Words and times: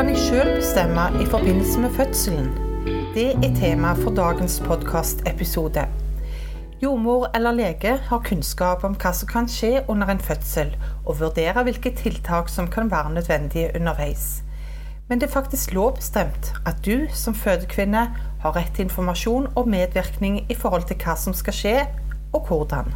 kan 0.00 0.08
jeg 0.08 0.18
selv 0.18 0.54
bestemme 0.56 1.22
i 1.22 1.26
forbindelse 1.26 1.80
med 1.80 1.90
fødselen? 1.90 2.46
Det 3.14 3.34
er 3.44 3.54
tema 3.56 3.92
for 3.92 4.10
dagens 4.10 4.62
podcast-episode. 4.64 5.82
Jordmor 6.82 7.28
eller 7.34 7.52
lege 7.52 7.96
har 7.96 8.22
kunnskap 8.28 8.84
om 8.84 8.94
hvad 8.94 9.12
som 9.12 9.28
kan 9.28 9.48
ske 9.48 9.82
under 9.88 10.06
en 10.06 10.20
fødsel, 10.20 10.76
og 11.06 11.20
vurderer 11.20 11.62
hvilke 11.62 11.92
tiltak 11.96 12.48
som 12.48 12.70
kan 12.70 12.90
være 12.90 13.12
nødvendige 13.12 13.70
undervejs. 13.74 14.42
Men 15.08 15.20
det 15.20 15.26
er 15.26 15.32
faktisk 15.32 15.72
lovbestemt 15.72 16.54
at 16.66 16.76
du 16.86 16.96
som 17.12 17.34
fødekvinde 17.34 18.06
har 18.40 18.56
rett 18.56 18.72
til 18.74 18.82
informasjon 18.88 19.52
og 19.54 19.68
medvirkning 19.68 20.46
i 20.48 20.54
forhold 20.54 20.88
til 20.88 20.96
hvad 21.04 21.16
som 21.16 21.34
skal 21.34 21.52
ske, 21.52 21.76
og 22.32 22.46
hvordan. 22.48 22.94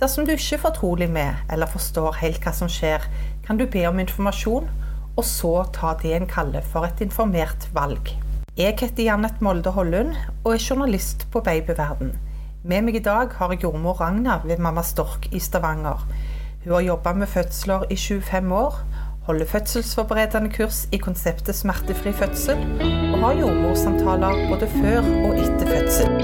Dersom 0.00 0.26
du 0.26 0.30
ikke 0.30 0.54
er 0.54 0.58
fortrolig 0.58 1.10
med 1.10 1.30
eller 1.52 1.66
forstår 1.66 2.12
helt 2.12 2.42
hvad 2.42 2.52
som 2.52 2.68
sker, 2.68 2.98
kan 3.46 3.58
du 3.58 3.66
be 3.66 3.86
om 3.86 3.98
informasjon, 3.98 4.68
og 5.18 5.26
så 5.26 5.52
ta 5.74 5.96
det 5.98 6.14
en 6.14 6.30
kaller 6.30 6.62
for 6.62 6.86
et 6.86 7.02
informert 7.02 7.66
valg. 7.74 8.12
Jeg 8.58 8.76
heter 8.78 9.04
Janet 9.04 9.42
Molde 9.42 9.72
Hollund 9.74 10.14
og 10.44 10.52
er 10.54 10.62
journalist 10.62 11.26
på 11.32 11.42
Babyverden. 11.42 12.12
Med 12.62 12.86
meg 12.86 12.98
i 12.98 13.02
dag 13.02 13.34
har 13.38 13.52
jeg 13.52 13.64
jordmor 13.64 13.98
Ragna 14.00 14.40
ved 14.44 14.62
Mamma 14.62 14.82
Stork 14.86 15.28
i 15.34 15.40
Stavanger. 15.42 16.04
Hun 16.64 16.72
har 16.72 16.86
jobbet 16.86 17.16
med 17.16 17.30
fødsler 17.30 17.86
i 17.90 17.96
25 17.96 18.54
år, 18.54 18.78
holder 19.26 19.46
fødselsforberedende 19.46 20.50
kurs 20.54 20.86
i 20.92 20.98
konseptet 21.02 21.54
smertefri 21.54 22.12
fødsel, 22.12 22.62
og 23.12 23.18
har 23.24 23.38
jordmorsamtaler 23.40 24.44
både 24.50 24.70
før 24.74 25.10
og 25.26 25.38
etter 25.38 25.66
fødsel. 25.74 26.14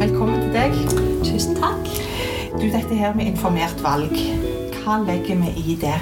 Velkommen 0.00 0.40
til 0.40 0.56
deg. 0.56 0.80
Tusen 1.24 1.56
takk. 1.60 1.92
Du, 2.52 2.68
dette 2.68 2.94
her 2.94 3.14
med 3.16 3.32
informert 3.32 3.80
valg, 3.82 4.12
hva 4.84 5.12
legger 5.12 5.48
i 5.56 5.78
det? 5.80 6.00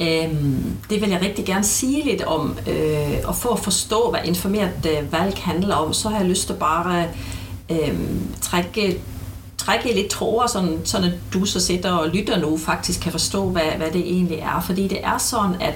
Øhm, 0.00 0.76
det 0.90 1.00
vil 1.00 1.10
jeg 1.10 1.22
rigtig 1.22 1.44
gerne 1.44 1.64
sige 1.64 2.04
lidt 2.04 2.22
om, 2.22 2.58
øh, 2.66 3.18
og 3.24 3.36
for 3.36 3.52
at 3.52 3.58
forstå, 3.58 4.10
hvad 4.10 4.20
informeret 4.24 4.86
øh, 4.86 5.12
valg 5.12 5.38
handler 5.38 5.74
om, 5.74 5.92
så 5.92 6.08
har 6.08 6.18
jeg 6.18 6.28
lyst 6.28 6.46
til 6.46 6.54
bare 6.54 7.04
øh, 7.70 7.98
trække, 8.40 9.00
trække 9.56 9.94
lidt 9.94 10.08
tråder, 10.08 10.46
sådan, 10.46 10.80
sådan 10.84 11.08
at 11.08 11.18
du 11.32 11.44
så 11.44 11.60
sidder 11.60 11.92
og 11.92 12.08
lytter 12.08 12.38
nu, 12.38 12.56
faktisk 12.56 13.00
kan 13.00 13.12
forstå, 13.12 13.48
hvad, 13.48 13.70
hvad 13.76 13.90
det 13.90 14.00
egentlig 14.00 14.38
er. 14.38 14.60
Fordi 14.60 14.88
det 14.88 15.04
er 15.04 15.18
sådan, 15.18 15.56
at 15.60 15.74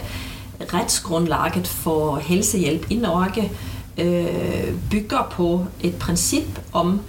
retsgrundlaget 0.74 1.66
for 1.66 2.16
helsehjælp 2.16 2.86
i 2.90 2.94
Norge 2.94 3.50
øh, 3.98 4.74
bygger 4.90 5.28
på 5.30 5.66
et 5.80 5.94
princip 5.94 6.60
om 6.72 7.00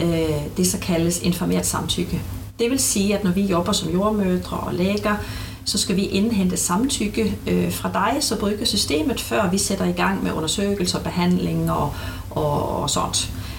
øh, 0.00 0.08
det, 0.56 0.66
så 0.66 0.78
kaldes 0.78 1.20
informeret 1.20 1.66
samtykke. 1.66 2.22
Det 2.58 2.70
vil 2.70 2.80
sige, 2.80 3.16
at 3.16 3.24
når 3.24 3.30
vi 3.30 3.42
jobber 3.42 3.72
som 3.72 3.92
jordmødre 3.92 4.56
og 4.56 4.74
læger, 4.74 5.16
så 5.64 5.78
skal 5.78 5.96
vi 5.96 6.02
indhente 6.02 6.56
samtykke 6.56 7.38
øh, 7.46 7.72
fra 7.72 7.90
dig, 7.92 8.22
så 8.22 8.38
brygger 8.38 8.64
systemet, 8.64 9.20
før 9.20 9.50
vi 9.50 9.58
sætter 9.58 9.84
i 9.84 9.92
gang 9.92 10.22
med 10.24 10.32
undersøgelser, 10.32 10.98
behandling 10.98 11.70
og, 11.70 11.94
og, 12.30 12.82
og 12.82 12.90
sådan. 12.90 13.14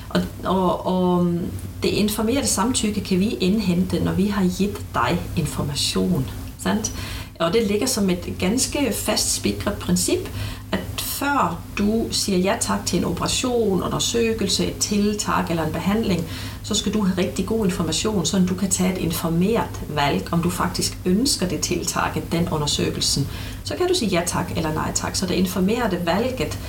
Og, 0.10 0.22
og, 0.44 0.86
og 0.86 1.26
mm, 1.26 1.40
det 1.84 1.90
informerede 1.90 2.48
samtykke 2.48 3.02
kan 3.02 3.20
vi 3.20 3.30
indhente, 3.30 4.00
når 4.00 4.14
vi 4.14 4.28
har 4.28 4.50
givet 4.58 4.78
dig 4.94 5.20
information. 5.38 6.26
Sandt? 6.60 6.92
Og 7.40 7.54
det 7.54 7.68
ligger 7.68 7.88
som 7.88 8.10
et 8.10 8.34
ganske 8.40 8.94
fast 8.94 9.36
spikret 9.36 9.74
princip, 9.74 10.30
at 10.72 10.80
før 10.98 11.62
du 11.78 12.06
siger 12.12 12.38
ja 12.38 12.58
tak 12.60 12.86
til 12.86 13.00
en 13.00 13.06
operation, 13.06 13.84
undersøgelse, 13.84 14.66
et 14.66 14.78
tiltag 14.78 15.46
eller 15.50 15.66
en 15.66 15.74
behandling, 15.74 16.26
så 16.66 16.76
skal 16.76 16.94
du 16.94 17.02
have 17.02 17.18
rigtig 17.18 17.46
god 17.46 17.66
information, 17.66 18.26
så 18.26 18.40
du 18.50 18.56
kan 18.56 18.70
tage 18.70 18.94
et 18.94 18.98
informeret 18.98 19.82
valg, 19.90 20.28
om 20.32 20.42
du 20.42 20.50
faktisk 20.50 20.98
ønsker 21.06 21.48
det 21.48 21.60
tiltag, 21.60 22.24
den 22.32 22.50
undersøgelsen. 22.50 23.28
Så 23.64 23.76
kan 23.78 23.88
du 23.88 23.94
sige 23.94 24.10
ja 24.10 24.22
tak 24.26 24.52
eller 24.58 24.74
nej 24.74 24.92
tak. 24.94 25.16
Så 25.16 25.26
det 25.26 25.34
informerede 25.34 26.06
valget 26.06 26.60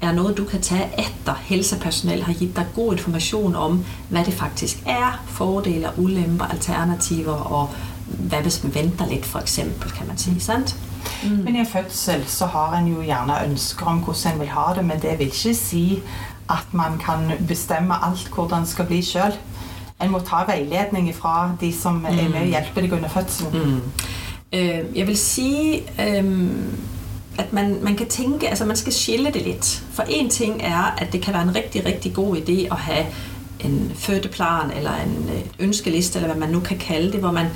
er 0.00 0.12
noget, 0.12 0.36
du 0.36 0.44
kan 0.44 0.60
tage 0.60 0.90
efter 0.98 1.34
helsepersonel 1.40 2.22
har 2.22 2.32
givet 2.32 2.56
dig 2.56 2.66
god 2.74 2.92
information 2.92 3.54
om, 3.54 3.84
hvad 4.08 4.24
det 4.24 4.34
faktisk 4.34 4.82
er, 4.86 5.24
fordele, 5.26 5.88
ulemper, 5.96 6.44
alternativer 6.44 7.32
og 7.32 7.70
hvad 8.06 8.38
hvis 8.38 8.62
man 8.64 8.74
venter 8.74 9.08
lidt 9.08 9.26
for 9.26 9.38
eksempel, 9.38 9.90
kan 9.90 10.06
man 10.06 10.18
sige, 10.18 10.40
sandt? 10.40 10.76
Mm. 11.24 11.30
Men 11.30 11.56
i 11.56 11.58
en 11.58 11.66
fødsel 11.66 12.24
så 12.26 12.46
har 12.46 12.76
en 12.76 12.86
jo 12.86 13.02
gjerne 13.02 13.50
ønsker 13.50 13.86
om 13.86 13.98
hvordan 13.98 14.34
en 14.34 14.40
vil 14.40 14.48
ha 14.48 14.74
det, 14.74 14.84
men 14.84 15.02
det 15.02 15.18
vil 15.18 15.26
ikke 15.26 15.54
si 15.54 16.02
at 16.50 16.74
man 16.74 16.98
kan 16.98 17.46
bestemme 17.48 17.94
alt 18.06 18.30
hvordan 18.34 18.60
det 18.60 18.68
skal 18.68 18.86
bli 18.86 19.02
selv. 19.02 19.32
En 20.02 20.10
må 20.10 20.18
ta 20.18 20.36
vejledning 20.46 21.14
fra 21.14 21.56
de 21.60 21.72
som 21.72 22.04
er 22.04 22.28
med 22.28 22.40
og 22.40 22.46
hjælper 22.46 22.80
dig 22.80 22.92
under 22.92 23.08
fødselen. 23.08 23.64
Mm. 23.64 23.80
Øh, 24.52 24.80
jeg 24.94 25.06
vil 25.06 25.16
sige, 25.16 25.82
øh, 26.00 26.50
at 27.38 27.52
man, 27.52 27.78
man 27.82 27.96
kan 27.96 28.08
tænke, 28.08 28.48
altså 28.48 28.64
man 28.64 28.76
skal 28.76 28.92
skille 28.92 29.32
det 29.32 29.42
lidt. 29.42 29.84
For 29.92 30.02
en 30.08 30.30
ting 30.30 30.60
er, 30.62 30.94
at 30.98 31.12
det 31.12 31.22
kan 31.22 31.34
være 31.34 31.42
en 31.42 31.54
rigtig, 31.54 31.86
rigtig 31.86 32.14
god 32.14 32.36
idé 32.36 32.72
at 32.72 32.76
have 32.78 33.06
en 33.60 33.92
fødeplan 33.94 34.70
eller 34.76 34.90
en 34.90 35.30
ønskeliste, 35.58 36.18
eller 36.18 36.28
hvad 36.28 36.40
man 36.40 36.50
nu 36.50 36.60
kan 36.60 36.78
kalde 36.78 37.12
det, 37.12 37.20
hvor 37.20 37.32
man 37.32 37.46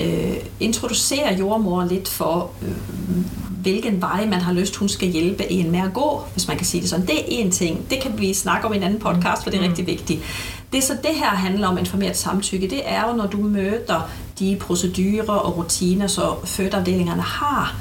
øh, 0.00 0.36
introducerer 0.60 1.36
jordmor 1.38 1.84
lidt 1.84 2.08
for, 2.08 2.50
øh, 2.62 2.76
hvilken 3.62 4.00
vej 4.00 4.26
man 4.26 4.40
har 4.40 4.52
lyst, 4.52 4.76
hun 4.76 4.88
skal 4.88 5.08
hjælpe 5.08 5.52
en 5.52 5.70
med 5.70 5.80
at 5.80 5.92
gå, 5.94 6.22
hvis 6.32 6.48
man 6.48 6.56
kan 6.56 6.66
sige 6.66 6.80
det 6.80 6.90
sådan. 6.90 7.06
Det 7.06 7.18
er 7.18 7.22
en 7.26 7.50
ting. 7.50 7.90
Det 7.90 8.00
kan 8.00 8.18
vi 8.18 8.34
snakke 8.34 8.66
om 8.66 8.72
i 8.72 8.76
en 8.76 8.82
anden 8.82 9.00
podcast, 9.00 9.42
for 9.42 9.50
det 9.50 9.56
er 9.56 9.62
mm. 9.62 9.68
rigtig 9.68 9.86
vigtigt. 9.86 10.20
Det 10.72 10.84
så 10.84 10.92
det 10.92 11.14
her 11.14 11.28
handler 11.28 11.68
om 11.68 11.78
informeret 11.78 12.16
samtykke, 12.16 12.70
det 12.70 12.80
er 12.84 13.08
jo, 13.08 13.16
når 13.16 13.26
du 13.26 13.36
møder 13.36 14.10
de 14.38 14.56
procedurer 14.60 15.32
og 15.32 15.56
rutiner, 15.56 16.06
så 16.06 16.34
fødeafdelingerne 16.44 17.22
har. 17.22 17.76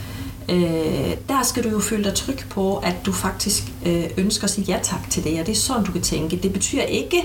Øh, 0.49 1.15
der 1.29 1.43
skal 1.43 1.63
du 1.63 1.69
jo 1.69 1.79
føle 1.79 2.03
dig 2.03 2.13
tryg 2.13 2.39
på, 2.49 2.77
at 2.77 2.95
du 3.05 3.11
faktisk 3.11 3.63
øh, 3.85 4.03
ønsker 4.17 4.43
at 4.43 4.49
sige 4.49 4.65
ja 4.73 4.79
tak 4.83 5.09
til 5.09 5.23
det, 5.23 5.39
og 5.39 5.45
det 5.45 5.51
er 5.51 5.55
sådan, 5.55 5.85
du 5.85 5.91
kan 5.91 6.01
tænke. 6.01 6.37
Det 6.37 6.53
betyder 6.53 6.83
ikke, 6.83 7.23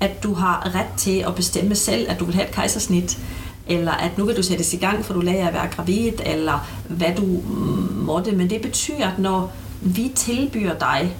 at 0.00 0.22
du 0.22 0.34
har 0.34 0.74
ret 0.74 0.98
til 0.98 1.24
at 1.26 1.34
bestemme 1.34 1.74
selv, 1.74 2.06
at 2.08 2.20
du 2.20 2.24
vil 2.24 2.34
have 2.34 2.46
et 2.48 2.54
kejsersnit, 2.54 3.18
eller 3.66 3.92
at 3.92 4.18
nu 4.18 4.24
vil 4.24 4.36
du 4.36 4.42
sættes 4.42 4.74
i 4.74 4.76
gang, 4.76 5.04
for 5.04 5.14
du 5.14 5.20
lærer 5.20 5.48
at 5.48 5.54
være 5.54 5.68
gravid, 5.68 6.12
eller 6.24 6.66
hvad 6.88 7.14
du 7.16 7.24
mm, 7.24 7.94
måtte. 7.96 8.32
Men 8.32 8.50
det 8.50 8.62
betyder, 8.62 9.06
at 9.06 9.18
når 9.18 9.52
vi 9.80 10.12
tilbyder 10.14 10.78
dig, 10.78 11.16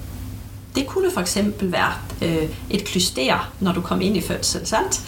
det 0.75 0.87
kunne 0.87 1.11
for 1.11 1.21
eksempel 1.21 1.71
være 1.71 1.93
øh, 2.21 2.49
et 2.69 2.83
klyster, 2.83 3.51
når 3.59 3.71
du 3.71 3.81
kommer 3.81 4.05
ind 4.05 4.17
i 4.17 4.21
fødsel, 4.21 4.67
sandt? 4.67 5.01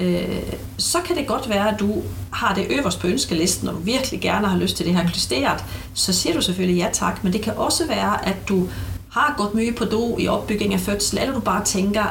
Øh, 0.00 0.42
så 0.76 0.98
kan 1.00 1.16
det 1.16 1.26
godt 1.26 1.48
være, 1.48 1.74
at 1.74 1.80
du 1.80 2.02
har 2.30 2.54
det 2.54 2.66
øverst 2.70 3.00
på 3.00 3.06
ønskelisten, 3.06 3.68
og 3.68 3.74
du 3.74 3.78
virkelig 3.78 4.20
gerne 4.20 4.46
har 4.46 4.58
lyst 4.58 4.76
til 4.76 4.86
det 4.86 4.94
her 4.94 5.06
klysteret, 5.06 5.64
så 5.94 6.12
siger 6.12 6.34
du 6.34 6.42
selvfølgelig 6.42 6.80
ja 6.80 6.88
tak, 6.92 7.24
men 7.24 7.32
det 7.32 7.40
kan 7.40 7.52
også 7.56 7.86
være, 7.86 8.28
at 8.28 8.48
du 8.48 8.68
har 9.10 9.34
gået 9.36 9.54
mye 9.54 9.72
på 9.72 9.84
do 9.84 10.18
i 10.18 10.28
opbygning 10.28 10.74
af 10.74 10.80
fødsel, 10.80 11.18
eller 11.18 11.34
du 11.34 11.40
bare 11.40 11.64
tænker, 11.64 12.04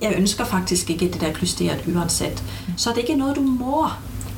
jeg 0.00 0.14
ønsker 0.16 0.44
faktisk 0.44 0.90
ikke 0.90 1.08
det 1.08 1.20
der 1.20 1.32
klysteret 1.32 1.84
uanset. 1.94 2.44
Så 2.76 2.90
det 2.90 2.96
er 2.96 3.00
ikke 3.00 3.16
noget, 3.16 3.36
du 3.36 3.40
må 3.40 3.88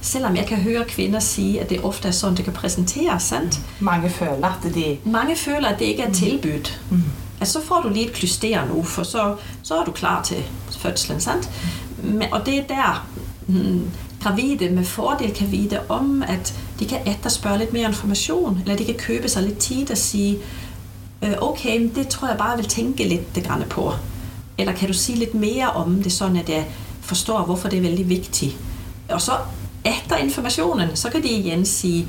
selvom 0.00 0.36
jeg 0.36 0.46
kan 0.46 0.56
høre 0.58 0.84
kvinder 0.84 1.20
sige, 1.20 1.60
at 1.60 1.70
det 1.70 1.84
ofte 1.84 2.08
er 2.08 2.12
sådan, 2.12 2.36
det 2.36 2.44
kan 2.44 2.54
præsenteres, 2.54 3.22
sandt? 3.22 3.60
Mange 3.80 4.10
føler, 4.10 4.46
at 4.46 4.74
det 4.74 4.98
Mange 5.04 5.36
føler, 5.36 5.68
at 5.68 5.78
det 5.78 5.84
ikke 5.84 6.02
er 6.02 6.12
tilbudt. 6.12 6.80
Mm. 6.90 7.02
Altså, 7.40 7.60
så 7.60 7.66
får 7.66 7.80
du 7.82 7.88
lige 7.88 8.06
et 8.06 8.12
klyster 8.12 8.66
nu, 8.74 8.82
for 8.82 9.02
så, 9.02 9.36
så 9.62 9.74
er 9.74 9.84
du 9.84 9.90
klar 9.90 10.22
til 10.22 10.44
fødslen, 10.78 11.20
sandt? 11.20 11.50
Men, 12.02 12.32
og 12.32 12.46
det 12.46 12.58
er 12.58 12.62
der, 12.62 13.06
mm, 13.46 13.90
gravide 14.22 14.70
med 14.70 14.84
fordel 14.84 15.34
kan 15.34 15.52
vide 15.52 15.80
om, 15.88 16.22
at 16.22 16.54
de 16.80 16.86
kan 16.86 16.98
efterspørge 17.06 17.58
lidt 17.58 17.72
mere 17.72 17.88
information, 17.88 18.60
eller 18.62 18.76
de 18.76 18.84
kan 18.84 18.94
købe 18.94 19.28
sig 19.28 19.42
lidt 19.42 19.58
tid 19.58 19.90
og 19.90 19.98
sige, 19.98 20.38
øh, 21.22 21.32
okay, 21.40 21.90
det 21.94 22.08
tror 22.08 22.28
jeg 22.28 22.38
bare, 22.38 22.48
jeg 22.48 22.58
vil 22.58 22.66
tænke 22.66 23.04
lidt 23.04 23.34
det 23.34 23.44
grænne 23.44 23.64
på. 23.64 23.92
Eller 24.58 24.72
kan 24.72 24.88
du 24.88 24.94
sige 24.94 25.18
lidt 25.18 25.34
mere 25.34 25.70
om 25.70 26.02
det, 26.02 26.12
sådan 26.12 26.36
at 26.36 26.48
jeg 26.48 26.66
forstår, 27.00 27.44
hvorfor 27.44 27.68
det 27.68 27.76
er 27.76 27.82
vældig 27.82 28.08
vigtigt. 28.08 28.56
Og 29.08 29.22
så 29.22 29.32
efter 29.86 30.16
informationen, 30.16 30.96
så 30.96 31.10
kan 31.10 31.22
de 31.22 31.28
igen 31.28 31.66
sige, 31.66 32.08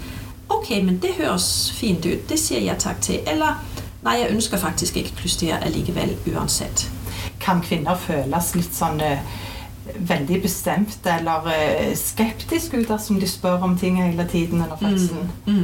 okay, 0.50 0.83
men 0.83 1.01
det 1.01 1.09
høres 1.18 1.71
fint 1.75 2.06
ud, 2.06 2.18
det 2.29 2.39
siger 2.39 2.62
jeg 2.62 2.75
tak 2.79 3.01
til, 3.01 3.19
eller 3.27 3.63
nej, 4.03 4.18
jeg 4.21 4.27
ønsker 4.29 4.57
faktisk 4.57 4.97
ikke 4.97 5.13
klyster 5.15 5.57
alligevel 5.57 6.15
uansett. 6.35 6.91
Kan 7.39 7.62
kvinder 7.62 7.95
føles 7.95 8.56
lidt 8.56 8.75
sådan 8.75 9.01
uh, 9.01 10.09
veldig 10.09 10.41
bestemt 10.41 11.00
eller 11.19 11.45
uh, 11.45 11.97
skeptisk 11.97 12.74
ud, 12.74 13.00
som 13.06 13.19
de 13.19 13.27
spørger 13.27 13.63
om 13.63 13.77
ting 13.77 14.06
hele 14.06 14.27
tiden 14.31 14.62
under 14.62 14.77
fødselen? 14.81 15.31
Mm, 15.45 15.53
mm. 15.53 15.63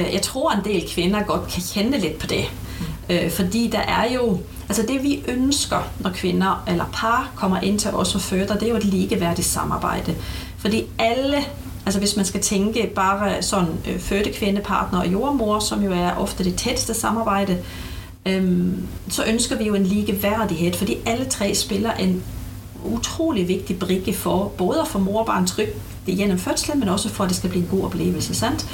Uh, 0.00 0.14
jeg 0.14 0.22
tror, 0.22 0.52
en 0.52 0.64
del 0.64 0.88
kvinder 0.94 1.22
godt 1.22 1.48
kan 1.48 1.62
kende 1.74 1.98
lidt 1.98 2.18
på 2.18 2.26
det. 2.26 2.44
Mm. 3.08 3.14
Uh, 3.14 3.30
fordi 3.30 3.68
der 3.72 3.78
er 3.80 4.12
jo, 4.14 4.38
altså 4.68 4.82
det 4.88 5.02
vi 5.02 5.22
ønsker, 5.28 5.78
når 5.98 6.10
kvinder 6.10 6.64
eller 6.68 6.84
par 6.94 7.30
kommer 7.34 7.60
ind 7.60 7.78
til 7.78 7.90
os 7.90 8.14
og 8.14 8.20
føder, 8.20 8.54
det 8.54 8.62
er 8.62 8.70
jo 8.70 8.76
et 8.76 8.84
ligeværdigt 8.84 9.48
samarbejde. 9.48 10.14
Fordi 10.62 10.84
alle, 10.98 11.36
altså 11.86 11.98
hvis 11.98 12.16
man 12.16 12.24
skal 12.24 12.40
tænke 12.40 12.92
bare 12.94 13.42
sådan 13.42 13.68
øh, 13.88 13.98
fødte 13.98 14.32
kvindepartner 14.32 14.98
og 14.98 15.12
jordmor, 15.12 15.58
som 15.58 15.82
jo 15.82 15.92
er 15.92 16.16
ofte 16.16 16.44
det 16.44 16.54
tætteste 16.54 16.94
samarbejde, 16.94 17.58
øhm, 18.26 18.88
så 19.08 19.24
ønsker 19.24 19.56
vi 19.58 19.64
jo 19.64 19.74
en 19.74 19.86
ligeværdighed, 19.86 20.72
fordi 20.72 20.96
alle 21.06 21.24
tre 21.24 21.54
spiller 21.54 21.92
en 21.92 22.22
utrolig 22.84 23.48
vigtig 23.48 23.78
brikke 23.78 24.14
for 24.14 24.52
både 24.58 24.80
at 24.80 24.88
få 24.88 24.98
mor 24.98 25.20
og 25.20 25.26
barn 25.26 25.46
trygt 25.46 25.76
det 26.06 26.16
gennem 26.16 26.38
fødslen, 26.38 26.80
men 26.80 26.88
også 26.88 27.08
for, 27.08 27.24
at 27.24 27.28
det 27.28 27.36
skal 27.36 27.50
blive 27.50 27.62
en 27.62 27.70
god 27.70 27.84
oplevelse, 27.84 28.34
sandt? 28.34 28.66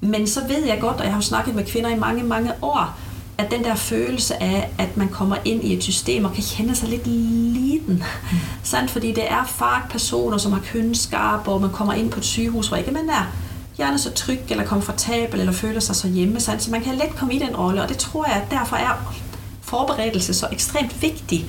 Men 0.00 0.26
så 0.26 0.40
ved 0.48 0.64
jeg 0.66 0.78
godt, 0.80 0.96
og 0.96 1.02
jeg 1.02 1.12
har 1.12 1.18
jo 1.18 1.22
snakket 1.22 1.54
med 1.54 1.64
kvinder 1.64 1.90
i 1.90 1.98
mange, 1.98 2.22
mange 2.22 2.52
år, 2.62 2.98
at 3.38 3.50
den 3.50 3.64
der 3.64 3.74
følelse 3.74 4.42
af, 4.42 4.70
at 4.78 4.96
man 4.96 5.08
kommer 5.08 5.36
ind 5.44 5.64
i 5.64 5.74
et 5.74 5.82
system 5.82 6.24
og 6.24 6.32
kan 6.32 6.44
kende 6.50 6.74
sig 6.74 6.88
lidt 6.88 7.06
liten. 7.06 7.94
Mm. 8.32 8.38
Sandt? 8.62 8.90
Fordi 8.90 9.12
det 9.12 9.30
er 9.30 9.44
fagpersoner, 9.44 10.38
som 10.38 10.52
har 10.52 10.60
kønskab, 10.60 11.48
og 11.48 11.60
man 11.60 11.70
kommer 11.70 11.92
ind 11.92 12.10
på 12.10 12.20
et 12.20 12.24
sygehus, 12.24 12.68
hvor 12.68 12.76
ikke 12.76 12.90
man 12.90 13.08
er 13.08 13.32
gerne 13.76 13.98
så 13.98 14.12
tryg 14.12 14.40
eller 14.50 14.64
komfortabel 14.64 15.40
eller 15.40 15.52
føler 15.52 15.80
sig 15.80 15.96
så 15.96 16.08
hjemme. 16.08 16.40
Sandt? 16.40 16.62
Så 16.62 16.70
man 16.70 16.82
kan 16.82 16.94
let 16.94 17.16
komme 17.16 17.34
i 17.34 17.38
den 17.38 17.56
rolle, 17.56 17.82
og 17.82 17.88
det 17.88 17.98
tror 17.98 18.26
jeg, 18.26 18.42
at 18.42 18.50
derfor 18.50 18.76
er 18.76 19.14
forberedelse 19.62 20.34
så 20.34 20.48
ekstremt 20.52 21.02
vigtig. 21.02 21.46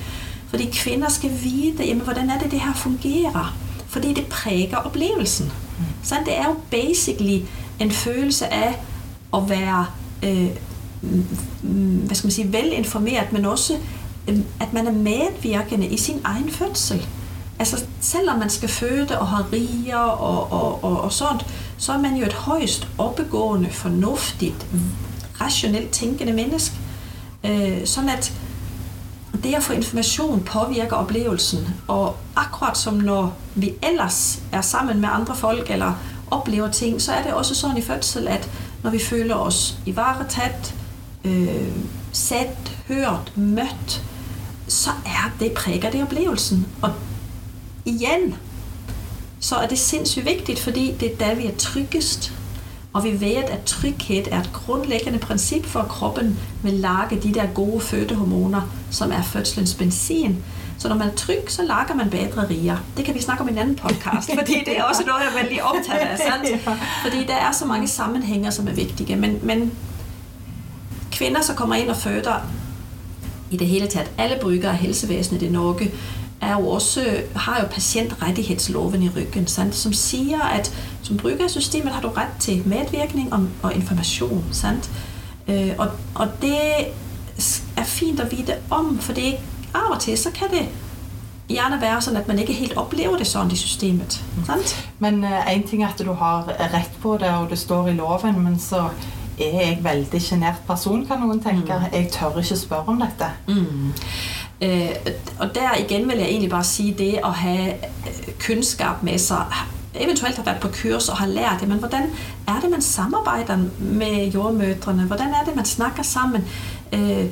Fordi 0.50 0.70
kvinder 0.74 1.10
skal 1.10 1.32
vide, 1.44 1.86
jamen, 1.86 2.04
hvordan 2.04 2.30
er 2.30 2.40
det, 2.40 2.52
det 2.52 2.60
her 2.60 2.74
fungerer. 2.74 3.56
Fordi 3.88 4.14
det 4.14 4.26
præger 4.26 4.78
oplevelsen. 4.78 5.46
Mm. 5.46 5.86
Så 6.04 6.16
det 6.26 6.38
er 6.38 6.44
jo 6.46 6.56
basically 6.72 7.40
en 7.80 7.92
følelse 7.92 8.54
af 8.54 8.82
at 9.34 9.50
være 9.50 9.86
øh, 10.24 10.50
hvad 12.06 12.16
skal 12.16 12.28
man 12.28 12.32
sige, 12.32 12.54
velinformeret, 12.54 13.32
men 13.32 13.46
også 13.46 13.78
øhm, 14.28 14.44
at 14.60 14.74
man 14.74 14.88
er 14.88 14.92
medvirkende 14.92 15.88
i 15.88 15.98
sin 15.98 16.22
egen 16.24 16.50
fødsel. 16.50 17.08
Altså 17.60 17.86
selvom 18.02 18.40
man 18.40 18.50
skal 18.50 18.70
føde 18.70 19.20
og 19.20 19.28
har 19.28 19.46
riger 19.54 19.98
og, 19.98 20.52
og, 20.52 20.84
og, 20.84 21.02
og 21.02 21.12
sådan, 21.12 21.42
så 21.78 21.94
er 21.94 21.98
man 21.98 22.16
jo 22.16 22.26
et 22.26 22.34
højst 22.34 22.88
oppegående, 22.98 23.70
fornuftigt, 23.70 24.68
rationelt 25.42 25.90
tænkende 25.90 26.34
menneske. 26.34 26.76
Øh, 27.44 27.86
sådan 27.86 28.10
at 28.10 28.34
det 29.44 29.54
at 29.54 29.64
få 29.64 29.74
information 29.74 30.44
påvirker 30.44 30.96
oplevelsen, 30.96 31.68
og 31.88 32.16
akkurat 32.36 32.78
som 32.78 32.94
når 32.94 33.34
vi 33.56 33.74
ellers 33.84 34.40
er 34.52 34.62
sammen 34.62 35.02
med 35.02 35.10
andre 35.12 35.36
folk 35.36 35.72
eller 35.72 35.94
oplever 36.32 36.72
ting, 36.72 37.02
så 37.02 37.12
er 37.12 37.24
det 37.24 37.34
også 37.34 37.56
sådan 37.56 37.78
i 37.78 37.82
fødsel, 37.82 38.28
at 38.28 38.50
når 38.84 38.92
vi 38.92 39.00
føler 39.00 39.36
os 39.36 39.78
i 39.86 39.96
varetaget, 39.96 40.76
øh, 41.26 41.72
sat, 42.12 42.78
hørt, 42.88 43.32
mødt, 43.36 44.04
så 44.68 44.90
er 45.06 45.32
det 45.40 45.52
præger 45.52 45.92
det 45.92 46.04
oplevelsen. 46.04 46.68
Og 46.82 46.94
igen, 47.86 48.36
så 49.40 49.56
er 49.56 49.68
det 49.68 49.80
sindssygt 49.80 50.26
vigtigt, 50.26 50.60
fordi 50.60 50.94
det 51.00 51.12
er 51.12 51.16
der, 51.16 51.36
vi 51.36 51.46
er 51.46 51.56
tryggest. 51.58 52.34
Og 52.94 53.04
vi 53.04 53.22
ved, 53.22 53.36
at 53.36 53.64
tryghed 53.66 54.24
er 54.32 54.40
et 54.40 54.50
grundlæggende 54.54 55.20
princip 55.20 55.66
for, 55.66 55.80
at 55.80 55.88
kroppen 55.88 56.40
vil 56.64 56.74
lage 56.74 57.22
de 57.24 57.34
der 57.34 57.46
gode 57.54 57.82
fødehormoner, 57.82 58.62
som 58.92 59.12
er 59.12 59.22
fødselens 59.22 59.74
benzin. 59.74 60.44
Så 60.78 60.90
når 60.90 60.96
man 60.96 61.08
er 61.08 61.14
tryg, 61.14 61.44
så 61.48 61.64
lager 61.64 61.96
man 61.96 62.10
bedre 62.10 62.50
riger. 62.50 62.78
Det 62.98 63.06
kan 63.06 63.16
vi 63.16 63.22
snakke 63.22 63.42
om 63.42 63.50
i 63.50 63.52
en 63.52 63.58
anden 63.58 63.76
podcast, 63.76 64.30
fordi 64.40 64.64
det 64.66 64.78
er 64.78 64.84
også 64.84 65.04
noget, 65.06 65.22
jeg 65.22 65.30
er 65.30 65.44
vældig 65.44 65.64
optaget 65.64 66.00
af. 66.00 66.18
Sandt? 66.18 66.70
Fordi 67.04 67.26
der 67.26 67.36
er 67.36 67.52
så 67.52 67.66
mange 67.66 67.88
sammenhænge, 67.88 68.52
som 68.52 68.68
er 68.68 68.74
vigtige. 68.74 69.16
Men, 69.16 69.40
men 69.44 69.72
kvinder, 71.16 71.42
så 71.42 71.54
kommer 71.54 71.76
ind 71.76 71.90
og 71.90 71.98
føder 71.98 72.48
i 73.52 73.58
det 73.58 73.68
hele 73.68 73.88
taget, 73.88 74.12
alle 74.18 74.38
brygger 74.42 74.70
af 74.70 74.78
helsevæsenet 74.78 75.42
i 75.42 75.50
Norge, 75.50 75.92
er 76.42 76.52
jo 76.52 76.70
også, 76.70 77.22
har 77.36 77.60
jo 77.62 77.68
patientrettighedsloven 77.68 79.04
i 79.04 79.10
ryggen, 79.10 79.48
sandt? 79.48 79.76
som 79.76 79.94
siger, 79.94 80.42
at 80.42 80.74
som 81.02 81.18
brygger 81.18 81.44
af 81.44 81.50
systemet 81.50 81.94
har 81.94 82.02
du 82.02 82.08
ret 82.08 82.28
til 82.40 82.64
medvirkning 82.66 83.34
og, 83.34 83.48
og 83.62 83.74
information. 83.74 84.46
Sandt? 84.52 84.90
Øh, 85.48 85.72
og, 85.78 85.88
og 86.16 86.28
det 86.42 86.58
er 87.78 87.84
fint 87.84 88.20
at 88.20 88.32
vide 88.32 88.56
om, 88.70 89.00
for 89.00 89.14
det 89.14 89.34
af 89.74 89.92
og 89.92 90.00
til, 90.00 90.18
så 90.18 90.32
kan 90.32 90.50
det 90.50 90.70
gerne 91.50 91.82
være 91.82 92.02
sådan, 92.02 92.20
at 92.20 92.28
man 92.28 92.40
ikke 92.40 92.54
helt 92.54 92.78
oplever 92.78 93.18
det 93.18 93.28
sådan 93.28 93.52
i 93.52 93.56
systemet. 93.56 94.24
Sant? 94.46 94.90
Men 95.00 95.24
uh, 95.24 95.54
en 95.54 95.68
ting 95.68 95.84
er, 95.84 95.88
at 95.88 96.06
du 96.06 96.14
har 96.14 96.48
ret 96.60 96.92
på 97.02 97.18
det, 97.18 97.28
og 97.28 97.50
det 97.50 97.60
står 97.60 97.88
i 97.88 97.94
loven, 97.94 98.44
men 98.44 98.60
så 98.60 98.90
er 99.40 99.68
jeg 99.68 99.80
veldig 99.82 100.22
genert 100.22 100.56
person, 100.68 101.06
kan 101.06 101.20
nogen 101.20 101.44
tænke. 101.44 101.74
Mm. 101.74 101.98
Jeg 102.00 102.08
tør 102.12 102.38
ikke 102.38 102.56
spørge 102.56 102.88
om 102.88 103.02
dette. 103.02 103.26
Mm. 103.48 103.94
Øh, 104.62 104.90
og 105.40 105.56
der 105.56 105.76
igen 105.80 106.10
vil 106.10 106.18
jeg 106.18 106.28
egentlig 106.28 106.50
bare 106.50 106.64
sige 106.64 106.96
det 106.98 107.20
at 107.24 107.34
have 107.34 107.74
øh, 107.74 108.34
kønskab 108.40 109.04
med 109.04 109.18
sig, 109.18 109.46
eventuelt 109.96 110.36
har 110.36 110.44
været 110.44 110.60
på 110.62 110.68
kurs 110.82 111.10
og 111.10 111.18
har 111.18 111.28
lært 111.28 111.58
det, 111.60 111.68
men 111.68 111.78
hvordan 111.80 112.04
er 112.48 112.60
det, 112.62 112.70
man 112.70 112.82
samarbejder 112.82 113.58
med 113.80 114.32
jordmødrene? 114.32 115.04
Hvordan 115.04 115.28
er 115.28 115.44
det, 115.46 115.56
man 115.56 115.66
snakker 115.66 116.04
sammen? 116.04 116.48
Øh, 116.94 117.26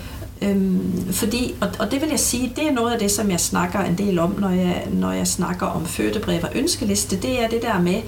Øhm, 0.43 1.07
fordi, 1.11 1.55
og, 1.61 1.67
og 1.79 1.91
det 1.91 2.01
vil 2.01 2.09
jeg 2.09 2.19
sige, 2.19 2.53
det 2.55 2.67
er 2.67 2.71
noget 2.71 2.93
af 2.93 2.99
det, 2.99 3.11
som 3.11 3.31
jeg 3.31 3.39
snakker 3.39 3.79
en 3.79 3.97
del 3.97 4.19
om, 4.19 4.35
når 4.39 4.49
jeg, 4.49 4.87
når 4.91 5.11
jeg 5.11 5.27
snakker 5.27 5.65
om 5.65 5.85
fødebrev 5.85 6.39
og 6.43 6.49
ønskeliste, 6.55 7.17
det 7.17 7.43
er 7.43 7.47
det 7.47 7.61
der 7.61 7.81
med 7.81 8.01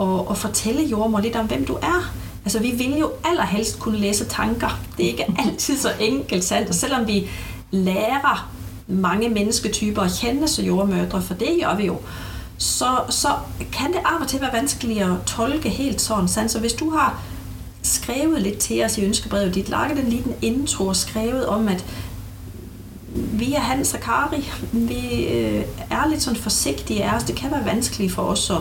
at, 0.00 0.30
at 0.30 0.36
fortælle 0.36 0.82
jordmor 0.82 1.20
lidt 1.20 1.36
om, 1.36 1.46
hvem 1.46 1.64
du 1.64 1.74
er. 1.74 2.12
Altså, 2.44 2.58
vi 2.58 2.70
vil 2.70 2.98
jo 2.98 3.10
allerhelst 3.24 3.78
kunne 3.78 3.98
læse 3.98 4.24
tanker. 4.24 4.80
Det 4.96 5.04
er 5.04 5.10
ikke 5.10 5.26
altid 5.38 5.76
så 5.76 5.90
enkelt, 6.00 6.44
sandt? 6.44 6.68
Og 6.68 6.74
selvom 6.74 7.06
vi 7.06 7.30
lærer 7.70 8.50
mange 8.86 9.28
mennesketyper 9.28 10.02
at 10.02 10.10
kende 10.20 10.48
så 10.48 10.62
jordmødre, 10.62 11.22
for 11.22 11.34
det 11.34 11.48
gør 11.60 11.76
vi 11.76 11.86
jo, 11.86 11.96
så, 12.58 12.86
så 13.10 13.28
kan 13.72 13.92
det 13.92 13.98
af 14.04 14.20
og 14.20 14.28
til 14.28 14.40
være 14.40 14.52
vanskeligt 14.52 15.02
at 15.02 15.16
tolke 15.26 15.68
helt 15.68 16.00
sådan. 16.00 16.28
Sandt? 16.28 16.50
Så 16.50 16.60
hvis 16.60 16.72
du 16.72 16.90
har 16.90 17.22
skrevet 17.82 18.42
lidt 18.42 18.58
til 18.58 18.84
os 18.84 18.98
i 18.98 19.04
ønskebrevet 19.04 19.54
dit, 19.54 19.68
lagt 19.68 19.98
en 19.98 20.08
liten 20.08 20.34
intro 20.42 20.86
og 20.86 20.96
skrevet 20.96 21.46
om, 21.46 21.68
at 21.68 21.84
vi 23.14 23.54
er 23.54 23.60
Hans 23.60 23.94
og 23.94 24.00
Kari, 24.00 24.50
vi 24.72 25.26
øh, 25.26 25.64
er 25.90 26.08
lidt 26.10 26.22
sådan 26.22 26.40
forsigtige 26.40 27.04
af 27.04 27.16
os. 27.16 27.22
Det 27.22 27.36
kan 27.36 27.50
være 27.50 27.64
vanskeligt 27.64 28.12
for 28.12 28.22
os 28.22 28.50
at, 28.50 28.56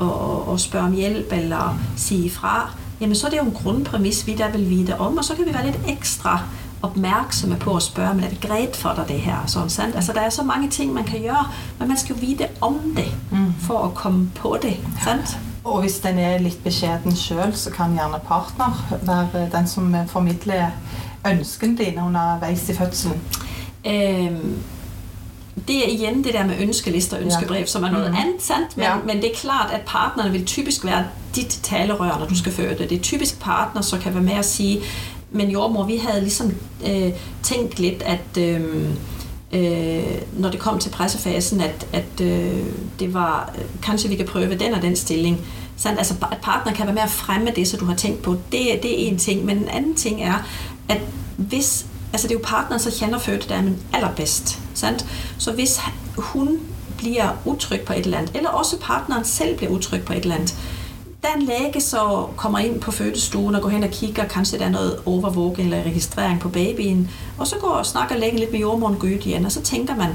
at, 0.00 0.54
at 0.54 0.60
spørge 0.60 0.86
om 0.86 0.92
hjælp 0.92 1.32
eller 1.32 1.78
sige 1.96 2.30
fra. 2.30 2.70
Jamen 3.00 3.16
så 3.16 3.26
er 3.26 3.30
det 3.30 3.38
jo 3.38 3.44
en 3.44 3.52
grundpræmis, 3.52 4.26
vi 4.26 4.34
der 4.34 4.50
vil 4.50 4.70
vide 4.70 4.98
om, 4.98 5.18
og 5.18 5.24
så 5.24 5.34
kan 5.34 5.46
vi 5.46 5.54
være 5.54 5.66
lidt 5.66 5.78
ekstra 5.88 6.40
opmærksomme 6.82 7.56
på 7.56 7.76
at 7.76 7.82
spørge, 7.82 8.14
men 8.14 8.24
er 8.24 8.28
det 8.28 8.40
gret 8.40 8.76
for 8.76 8.92
dig 8.96 9.04
det 9.08 9.20
her? 9.20 9.46
Sådan, 9.46 9.70
sandt? 9.70 9.96
Altså, 9.96 10.12
der 10.12 10.20
er 10.20 10.30
så 10.30 10.42
mange 10.42 10.68
ting, 10.68 10.92
man 10.92 11.04
kan 11.04 11.22
gøre, 11.22 11.46
men 11.78 11.88
man 11.88 11.96
skal 11.96 12.16
jo 12.16 12.20
vide 12.20 12.46
om 12.60 12.80
det, 12.96 13.14
mm. 13.30 13.54
for 13.60 13.78
at 13.84 13.94
komme 13.94 14.30
på 14.34 14.56
det. 14.62 14.76
Sandt? 15.04 15.38
Og 15.64 15.80
hvis 15.80 15.98
den 15.98 16.18
er 16.18 16.38
lidt 16.38 16.64
beskjeden 16.64 17.16
selv, 17.16 17.54
så 17.54 17.70
kan 17.70 17.92
gjerne 17.92 18.18
partner 18.26 18.98
være 19.32 19.48
den 19.52 19.68
som 19.68 19.94
formidler 20.06 20.70
ønsken 21.30 21.76
dine 21.76 22.02
undervejs 22.02 22.68
i 22.68 22.74
fødselen. 22.74 23.20
Øhm, 23.86 24.58
det 25.68 25.76
er 25.76 25.88
igen 25.88 26.24
det 26.24 26.34
der 26.34 26.46
med 26.46 26.54
ønskelister 26.60 27.16
og 27.16 27.22
ønskebrev, 27.22 27.60
ja. 27.60 27.66
som 27.66 27.84
er 27.84 27.90
noget 27.90 28.10
mm. 28.10 28.16
andet, 28.16 28.42
sandt? 28.42 28.76
Men, 28.76 28.84
ja. 28.84 28.96
men 29.06 29.16
det 29.16 29.24
er 29.24 29.34
klart, 29.34 29.70
at 29.72 29.80
partnerne 29.80 30.32
vil 30.32 30.44
typisk 30.44 30.84
være 30.84 31.04
dit 31.34 31.60
talerør, 31.62 32.18
når 32.18 32.26
du 32.26 32.36
skal 32.36 32.52
føde. 32.52 32.76
Det 32.78 32.92
er 32.92 33.02
typisk 33.02 33.40
partner, 33.40 33.82
så 33.82 33.98
kan 33.98 34.14
være 34.14 34.22
med 34.22 34.32
at 34.32 34.44
sige, 34.44 34.80
men 35.30 35.50
jordmor, 35.50 35.84
vi 35.84 35.96
havde 35.96 36.20
ligesom 36.20 36.54
øh, 36.86 37.12
tænkt 37.42 37.78
lidt, 37.78 38.02
at 38.02 38.38
øh, 38.38 38.60
øh, 39.52 40.02
når 40.32 40.50
det 40.50 40.60
kom 40.60 40.78
til 40.78 40.90
pressefasen, 40.90 41.60
at, 41.60 41.86
at 41.92 42.20
øh, 42.20 42.62
det 43.00 43.14
var, 43.14 43.52
øh, 43.58 43.64
kanskje 43.82 44.10
vi 44.10 44.16
kan 44.16 44.26
prøve 44.26 44.54
den 44.54 44.74
og 44.74 44.82
den 44.82 44.96
stilling. 44.96 45.40
Sandt? 45.76 45.98
Altså, 45.98 46.14
at 46.32 46.38
partner 46.42 46.72
kan 46.72 46.86
være 46.86 46.94
med 46.94 47.02
at 47.02 47.10
fremme 47.10 47.50
det, 47.56 47.68
så 47.68 47.76
du 47.76 47.84
har 47.84 47.94
tænkt 47.94 48.22
på. 48.22 48.32
Det, 48.32 48.82
det 48.82 49.04
er 49.04 49.08
en 49.08 49.18
ting. 49.18 49.44
Men 49.44 49.56
en 49.56 49.68
anden 49.68 49.94
ting 49.94 50.22
er, 50.22 50.46
at 50.88 51.00
hvis, 51.36 51.86
altså 52.12 52.28
det 52.28 52.34
er 52.34 52.38
jo 52.38 52.44
partneren, 52.44 52.80
så 52.80 52.96
kender 52.98 53.62
min 53.62 53.76
allerbedst. 53.92 54.58
Sandt? 54.74 55.06
Så 55.38 55.52
hvis 55.52 55.80
hun 56.18 56.58
bliver 56.98 57.28
utryg 57.44 57.80
på 57.80 57.92
et 57.92 58.04
eller 58.04 58.18
andet, 58.18 58.32
eller 58.34 58.48
også 58.48 58.76
partneren 58.80 59.24
selv 59.24 59.56
bliver 59.56 59.72
utryg 59.72 60.04
på 60.04 60.12
et 60.12 60.22
eller 60.22 60.34
andet, 60.34 60.56
da 61.22 61.28
en 61.36 61.42
læge 61.42 61.80
så 61.80 62.26
kommer 62.36 62.58
ind 62.58 62.80
på 62.80 62.90
fødestuen 62.90 63.54
og 63.54 63.62
går 63.62 63.68
hen 63.68 63.84
og 63.84 63.90
kigger, 63.90 64.24
kanskje 64.24 64.58
der 64.58 64.64
er 64.64 64.70
noget 64.70 64.98
overvågning 65.06 65.72
eller 65.72 65.90
registrering 65.90 66.40
på 66.40 66.48
babyen, 66.48 67.10
og 67.38 67.46
så 67.46 67.56
går 67.60 67.68
og 67.68 67.86
snakker 67.86 68.16
lægen 68.16 68.38
lidt 68.38 68.52
med 68.52 68.60
jordmoren 68.60 68.96
Gødt 68.96 69.26
igen, 69.26 69.44
og 69.44 69.52
så 69.52 69.62
tænker 69.62 69.96
man, 69.96 70.14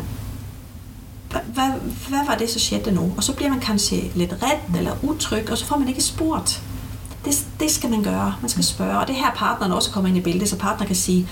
hvad, 1.53 1.71
hvad 2.09 2.25
var 2.27 2.35
det, 2.35 2.49
så 2.49 2.59
skete 2.59 2.91
nu? 2.91 3.13
Og 3.17 3.23
så 3.23 3.33
bliver 3.33 3.49
man 3.49 3.59
kanskje 3.59 4.11
lidt 4.15 4.35
red 4.43 4.77
eller 4.77 4.91
utryg, 5.03 5.51
og 5.51 5.57
så 5.57 5.65
får 5.65 5.77
man 5.77 5.87
ikke 5.87 6.01
spurgt. 6.01 6.61
Det, 7.25 7.45
det 7.59 7.71
skal 7.71 7.89
man 7.89 8.03
gøre. 8.03 8.35
Man 8.41 8.49
skal 8.49 8.63
spørge. 8.63 8.99
Og 8.99 9.07
det 9.07 9.15
her 9.15 9.31
partneren 9.35 9.71
også 9.71 9.91
kommer 9.91 10.07
ind 10.07 10.17
i 10.17 10.21
billedet, 10.21 10.49
så 10.49 10.57
partner 10.57 10.87
kan 10.87 10.95
sige, 10.95 11.27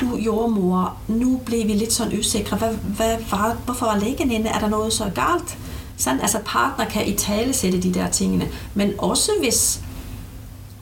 du 0.00 0.16
jordmor, 0.16 0.96
nu 1.08 1.40
blev 1.46 1.68
vi 1.68 1.72
lidt 1.72 1.92
sådan 1.92 2.18
usikre. 2.18 2.56
Hvad, 2.56 2.74
hvad 2.96 3.16
var, 3.30 3.56
hvorfor 3.64 3.86
var 3.86 3.98
lægen 3.98 4.30
inde? 4.30 4.48
Er 4.48 4.58
der 4.58 4.68
noget 4.68 4.92
så 4.92 5.04
galt? 5.04 5.58
Sådan, 5.96 6.20
altså 6.20 6.38
partner 6.44 6.84
kan 6.84 7.06
i 7.06 7.14
tale 7.14 7.52
sætte 7.52 7.82
de 7.82 7.94
der 7.94 8.10
tingene. 8.10 8.48
Men 8.74 8.92
også 8.98 9.30
hvis 9.40 9.80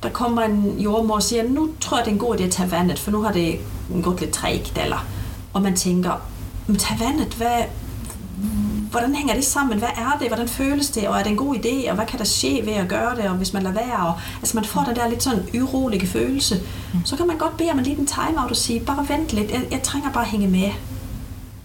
der 0.03 0.09
kommer 0.09 0.43
en 0.43 0.79
jordmor 0.79 1.15
og 1.15 1.23
siger, 1.23 1.49
nu 1.49 1.69
tror 1.81 1.97
jeg, 1.97 2.05
det 2.05 2.11
er 2.11 2.15
en 2.15 2.21
god 2.21 2.37
idé 2.39 2.43
at 2.43 2.51
tage 2.51 2.71
vandet, 2.71 2.99
for 2.99 3.11
nu 3.11 3.23
har 3.23 3.33
det 3.33 3.59
gået 4.03 4.21
lidt 4.21 4.33
trægt, 4.33 4.79
eller 4.79 5.07
og 5.53 5.63
man 5.63 5.77
tænker, 5.77 6.13
tag 6.79 7.01
vandet, 7.01 7.35
hvad, 7.35 7.63
hvordan 8.90 9.14
hænger 9.14 9.35
det 9.35 9.45
sammen? 9.45 9.78
Hvad 9.78 9.88
er 9.88 10.16
det? 10.21 10.28
Hvordan 10.28 10.49
føles 10.49 10.90
det? 10.90 11.09
Og 11.09 11.19
er 11.19 11.23
det 11.23 11.31
en 11.31 11.37
god 11.37 11.57
idé? 11.57 11.90
Og 11.90 11.95
hvad 11.95 12.07
kan 12.07 12.19
der 12.19 12.25
ske 12.25 12.62
ved 12.64 12.73
at 12.73 12.88
gøre 12.88 13.16
det? 13.16 13.25
Og 13.25 13.37
hvis 13.37 13.52
man 13.52 13.62
lader 13.62 13.75
være? 13.75 14.07
Og, 14.07 14.21
altså 14.38 14.57
man 14.57 14.64
får 14.64 14.85
den 14.85 14.97
der 14.97 15.09
lidt 15.09 15.23
sådan 15.23 15.49
urolige 15.61 16.07
følelse. 16.07 16.61
Så 17.05 17.16
kan 17.16 17.26
man 17.26 17.38
godt 17.38 17.57
bede 17.57 17.71
om 17.71 17.78
en 17.78 17.85
liten 17.85 18.07
timeout 18.07 18.50
og 18.50 18.57
sige, 18.57 18.81
bare 18.81 19.09
vent 19.09 19.33
lidt, 19.33 19.50
jeg, 19.50 19.66
jeg 19.71 19.83
trænger 19.83 20.11
bare 20.11 20.25
at 20.25 20.31
hænge 20.31 20.49
med. 20.49 20.71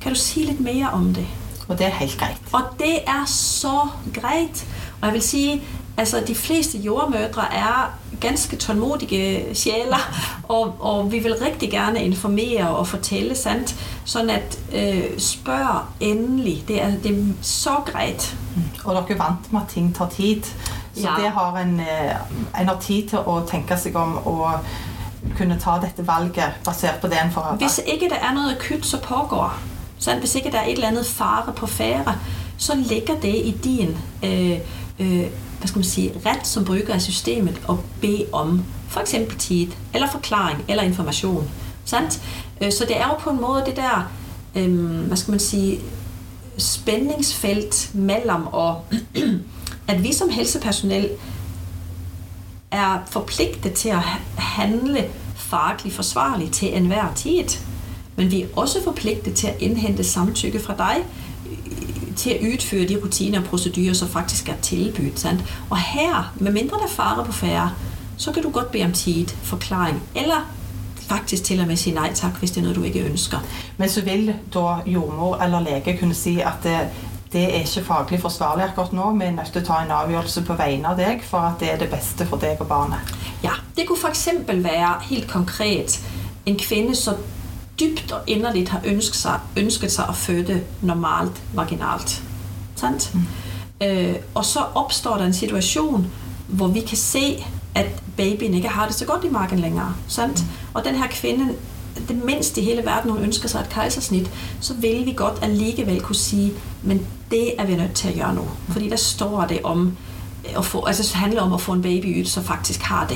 Kan 0.01 0.13
du 0.13 0.19
sige 0.19 0.45
lidt 0.45 0.59
mere 0.59 0.89
om 0.89 1.13
det? 1.13 1.27
Og 1.67 1.77
det 1.77 1.85
er 1.85 1.89
helt 1.89 2.17
greit. 2.17 2.37
Og 2.51 2.61
det 2.79 2.97
er 3.07 3.25
så 3.25 3.87
greit. 4.13 4.67
Og 5.01 5.07
jeg 5.07 5.13
vil 5.13 5.21
sige, 5.21 5.63
altså 5.97 6.23
de 6.27 6.35
fleste 6.35 6.77
jordmødre 6.77 7.53
er 7.53 7.99
ganske 8.21 8.55
tålmodige 8.55 9.55
sjæler, 9.55 10.11
og, 10.43 10.75
og 10.79 11.11
vi 11.11 11.19
vil 11.19 11.35
rigtig 11.41 11.71
gerne 11.71 12.03
informere 12.03 12.69
og 12.69 12.87
fortælle 12.87 13.35
sandt, 13.35 13.75
sådan 14.05 14.29
at 14.29 14.59
øh, 14.73 15.19
spørg 15.19 15.85
endelig. 15.99 16.63
Det 16.67 16.81
er, 16.81 16.91
det 17.03 17.11
er 17.11 17.23
så 17.41 17.75
greit. 17.85 18.37
Mm. 18.55 18.61
Og 18.85 18.95
dere 18.95 19.19
er 19.19 19.23
vant 19.23 19.53
med 19.53 19.61
at 19.61 19.67
ting 19.67 19.95
tar 19.95 20.09
tid. 20.09 20.43
Så 20.93 21.07
ja. 21.07 21.23
det 21.23 21.31
har 21.31 21.57
en, 21.57 21.79
en 22.61 22.67
har 22.67 22.77
tid 22.81 23.07
til 23.09 23.19
å 23.25 23.41
tenke 23.47 23.77
seg 23.77 23.95
om 23.95 24.17
og 24.27 24.51
kunne 25.37 25.57
ta 25.59 25.77
dette 25.81 26.03
valget 26.07 26.57
basert 26.65 26.99
på 27.01 27.07
det 27.07 27.19
en 27.23 27.31
får 27.31 27.55
Hvis 27.57 27.79
ikke 27.85 28.09
det 28.09 28.17
er 28.21 28.33
noget 28.33 28.57
akut, 28.57 28.85
så 28.85 28.99
pågår. 29.01 29.53
Så 29.99 30.15
hvis 30.19 30.35
ikke 30.35 30.51
der 30.51 30.57
er 30.57 30.65
et 30.65 30.71
eller 30.71 30.87
andet 30.87 31.05
fare 31.05 31.53
på 31.55 31.67
færre, 31.67 32.15
så 32.57 32.75
ligger 32.75 33.19
det 33.19 33.35
i 33.35 33.55
din 33.63 33.97
øh, 34.23 34.59
øh, 34.99 35.25
hvad 35.61 35.67
skal 35.67 35.79
man 35.79 35.85
sige, 35.85 36.13
ret 36.25 36.47
som 36.47 36.65
bruger 36.65 36.93
af 36.93 37.01
systemet 37.01 37.61
og 37.67 37.83
bede 38.01 38.25
om 38.31 38.63
for 38.89 38.99
eksempel 38.99 39.37
tid, 39.37 39.67
eller 39.93 40.11
forklaring, 40.11 40.65
eller 40.67 40.83
information. 40.83 41.49
Sandt? 41.85 42.21
Øh, 42.61 42.71
så 42.71 42.85
det 42.87 42.97
er 42.97 43.07
jo 43.07 43.13
på 43.19 43.29
en 43.29 43.41
måde 43.41 43.63
det 43.65 43.75
der, 43.75 44.11
øhm, 44.55 45.05
hvad 45.07 45.17
skal 45.17 45.31
man 45.31 45.39
sige, 45.39 45.79
spændingsfelt 46.57 47.91
mellem 47.93 48.47
og 48.47 48.85
at 49.87 50.03
vi 50.03 50.13
som 50.13 50.29
helsepersonel 50.29 51.09
er 52.71 52.99
forpligtet 53.09 53.73
til 53.73 53.89
at 53.89 54.01
handle 54.37 55.05
fagligt 55.35 55.95
forsvarligt 55.95 56.53
til 56.53 56.77
enhver 56.77 57.13
tid. 57.15 57.59
Men 58.15 58.31
vi 58.31 58.41
er 58.41 58.47
også 58.55 58.83
forpligtet 58.83 59.33
til 59.33 59.47
at 59.47 59.55
indhente 59.59 60.03
samtykke 60.03 60.59
fra 60.59 60.77
dig 60.77 61.05
til 62.21 62.29
at 62.29 62.41
udføre 62.41 62.87
de 62.87 62.97
rutiner 63.03 63.39
og 63.39 63.45
procedurer, 63.45 63.93
som 63.93 64.07
faktisk 64.07 64.49
er 64.49 64.57
tilbudt. 64.61 65.19
Sandt? 65.19 65.43
Og 65.69 65.77
her, 65.77 66.33
med 66.35 66.51
mindre 66.51 66.77
der 66.77 66.87
fare 66.87 67.25
på 67.25 67.31
færre, 67.31 67.71
så 68.17 68.31
kan 68.31 68.43
du 68.43 68.49
godt 68.49 68.71
bede 68.71 68.85
om 68.85 68.91
tid, 68.91 69.27
forklaring, 69.43 70.03
eller 70.15 70.51
faktisk 71.09 71.43
til 71.43 71.59
og 71.59 71.67
med 71.67 71.75
sige 71.75 71.95
nej 71.95 72.13
tak, 72.13 72.39
hvis 72.39 72.51
det 72.51 72.57
er 72.57 72.61
noget, 72.61 72.75
du 72.75 72.83
ikke 72.83 72.99
ønsker. 72.99 73.37
Men 73.77 73.89
så 73.89 74.01
vil 74.01 74.35
da 74.53 74.75
jordmor 74.85 75.35
eller 75.37 75.59
læge 75.59 75.97
kunne 75.99 76.13
sige, 76.13 76.45
at 76.45 76.53
det, 76.63 76.77
det 77.33 77.43
er 77.43 77.59
ikke 77.59 77.83
faglig 77.87 78.21
forsvarlig 78.21 78.65
akkurat 78.65 78.93
nå. 78.93 79.11
Vi 79.11 79.23
er 79.25 79.31
nødt 79.31 79.53
til 79.53 79.61
en 79.61 79.91
avgjørelse 79.91 80.41
på 80.41 80.53
vegne 80.53 80.87
av 80.87 80.97
deg 80.97 81.21
for 81.23 81.37
at 81.37 81.59
det 81.59 81.73
er 81.73 81.77
det 81.77 81.89
bedste 81.89 82.25
for 82.25 82.37
deg 82.37 82.57
og 82.59 82.67
barnet. 82.67 82.99
Ja, 83.43 83.57
det 83.75 83.87
kunne 83.87 83.99
for 83.99 84.07
eksempel 84.07 84.63
være 84.63 84.95
helt 85.09 85.27
konkret 85.31 85.99
en 86.45 86.59
kvinde 86.59 86.95
som 86.95 87.15
dybt 87.81 88.11
og 88.11 88.21
inderligt 88.27 88.69
har 88.69 88.81
ønsket 88.85 89.15
sig, 89.15 89.39
ønsket 89.57 89.91
sig 89.91 90.05
at 90.09 90.15
føde 90.15 90.61
normalt 90.81 91.41
vaginalt. 91.53 92.23
Sant? 92.75 93.11
Mm. 93.13 93.21
Øh, 93.87 94.15
og 94.35 94.45
så 94.45 94.59
opstår 94.75 95.17
der 95.17 95.25
en 95.25 95.33
situation, 95.33 96.07
hvor 96.47 96.67
vi 96.67 96.79
kan 96.79 96.97
se, 96.97 97.45
at 97.75 97.85
babyen 98.17 98.53
ikke 98.53 98.67
har 98.67 98.87
det 98.87 98.95
så 98.95 99.05
godt 99.05 99.23
i 99.23 99.29
magen 99.29 99.59
længere. 99.59 99.95
Sant? 100.07 100.41
Mm. 100.41 100.49
Og 100.73 100.85
den 100.85 100.95
her 100.95 101.07
kvinde, 101.07 101.53
det 102.07 102.25
mindste 102.25 102.61
i 102.61 102.63
hele 102.63 102.85
verden, 102.85 103.11
hun 103.11 103.21
ønsker 103.21 103.49
sig 103.49 103.59
et 103.59 103.69
kejsersnit, 103.69 104.31
så 104.61 104.73
vil 104.73 105.05
vi 105.05 105.13
godt 105.15 105.39
alligevel 105.41 106.01
kunne 106.01 106.15
sige, 106.15 106.53
men 106.83 107.07
det 107.31 107.61
er 107.61 107.65
vi 107.65 107.75
nødt 107.75 107.93
til 107.93 108.07
at 108.07 108.15
gøre 108.15 108.35
nu. 108.35 108.47
Fordi 108.69 108.89
der 108.89 108.95
står 108.95 109.45
det 109.45 109.59
om, 109.63 109.97
at 110.57 110.65
få, 110.65 110.85
altså 110.85 111.03
det 111.03 111.11
handler 111.11 111.41
om 111.41 111.53
at 111.53 111.61
få 111.61 111.71
en 111.71 111.81
baby 111.81 112.21
ud, 112.21 112.25
så 112.25 112.41
faktisk 112.41 112.81
har 112.81 113.07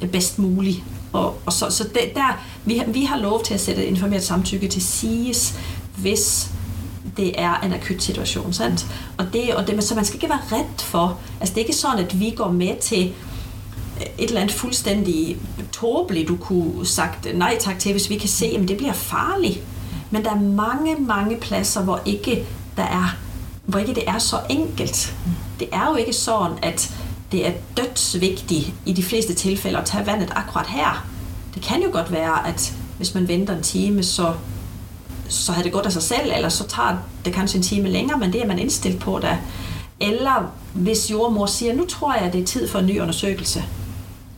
det 0.00 0.10
bedst 0.10 0.38
muligt. 0.38 0.82
Og, 1.12 1.38
og 1.46 1.52
så, 1.52 1.70
så 1.70 1.84
det, 1.84 2.14
der, 2.14 2.42
vi, 2.64 2.82
vi 2.86 3.04
har 3.04 3.16
lov 3.16 3.44
til 3.44 3.54
at 3.54 3.60
sætte 3.60 3.86
informeret 3.86 4.22
samtykke 4.22 4.68
til 4.68 4.82
siges, 4.82 5.54
hvis 5.96 6.50
det 7.16 7.40
er 7.40 7.60
en 7.60 7.72
akut 7.72 8.02
situation. 8.02 8.52
Sandt? 8.52 8.86
Og 9.18 9.32
det, 9.32 9.54
og 9.54 9.66
det, 9.66 9.84
så 9.84 9.94
man 9.94 10.04
skal 10.04 10.16
ikke 10.16 10.28
være 10.28 10.58
ret 10.58 10.80
for, 10.80 11.18
altså 11.40 11.54
det 11.54 11.60
er 11.60 11.64
ikke 11.64 11.76
sådan, 11.76 12.04
at 12.04 12.20
vi 12.20 12.30
går 12.30 12.50
med 12.50 12.76
til 12.80 13.12
øh, 14.00 14.06
et 14.18 14.28
eller 14.28 14.40
andet 14.40 14.56
fuldstændig 14.56 15.36
tåbeligt, 15.72 16.28
du 16.28 16.36
kunne 16.36 16.86
sagt 16.86 17.28
nej 17.34 17.56
tak 17.60 17.78
til, 17.78 17.92
hvis 17.92 18.10
vi 18.10 18.18
kan 18.18 18.28
se, 18.28 18.46
at 18.46 18.68
det 18.68 18.76
bliver 18.76 18.92
farligt. 18.92 19.62
Men 20.10 20.24
der 20.24 20.30
er 20.30 20.40
mange, 20.40 20.96
mange 21.00 21.36
pladser, 21.36 21.82
hvor 21.82 22.00
ikke 22.06 22.46
der 22.76 22.82
er 22.82 23.16
hvor 23.68 23.78
ikke 23.78 23.94
det 23.94 24.08
er 24.08 24.18
så 24.18 24.36
enkelt. 24.50 25.14
Det 25.60 25.68
er 25.72 25.88
jo 25.90 25.96
ikke 25.96 26.12
sådan, 26.12 26.58
at 26.62 26.94
det 27.32 27.46
er 27.46 27.52
dødsvigtigt 27.76 28.72
i 28.86 28.92
de 28.92 29.02
fleste 29.02 29.34
tilfælde 29.34 29.78
at 29.78 29.84
tage 29.84 30.06
vandet 30.06 30.32
akkurat 30.36 30.66
her. 30.66 31.06
Det 31.54 31.62
kan 31.62 31.82
jo 31.82 31.88
godt 31.92 32.12
være, 32.12 32.48
at 32.48 32.74
hvis 32.96 33.14
man 33.14 33.28
venter 33.28 33.56
en 33.56 33.62
time, 33.62 34.02
så, 34.02 34.34
så 35.28 35.52
har 35.52 35.62
det 35.62 35.72
gået 35.72 35.86
af 35.86 35.92
sig 35.92 36.02
selv, 36.02 36.32
eller 36.34 36.48
så 36.48 36.66
tager 36.66 36.96
det 37.24 37.32
kanskje 37.32 37.56
en 37.56 37.62
time 37.62 37.88
længere, 37.88 38.18
men 38.18 38.32
det 38.32 38.42
er 38.42 38.46
man 38.46 38.58
indstillet 38.58 39.00
på 39.00 39.18
da. 39.18 39.38
Eller 40.00 40.52
hvis 40.74 41.10
jordmor 41.10 41.46
siger, 41.46 41.74
nu 41.74 41.84
tror 41.86 42.14
jeg, 42.14 42.32
det 42.32 42.40
er 42.40 42.46
tid 42.46 42.68
for 42.68 42.78
en 42.78 42.86
ny 42.86 43.00
undersøgelse, 43.00 43.64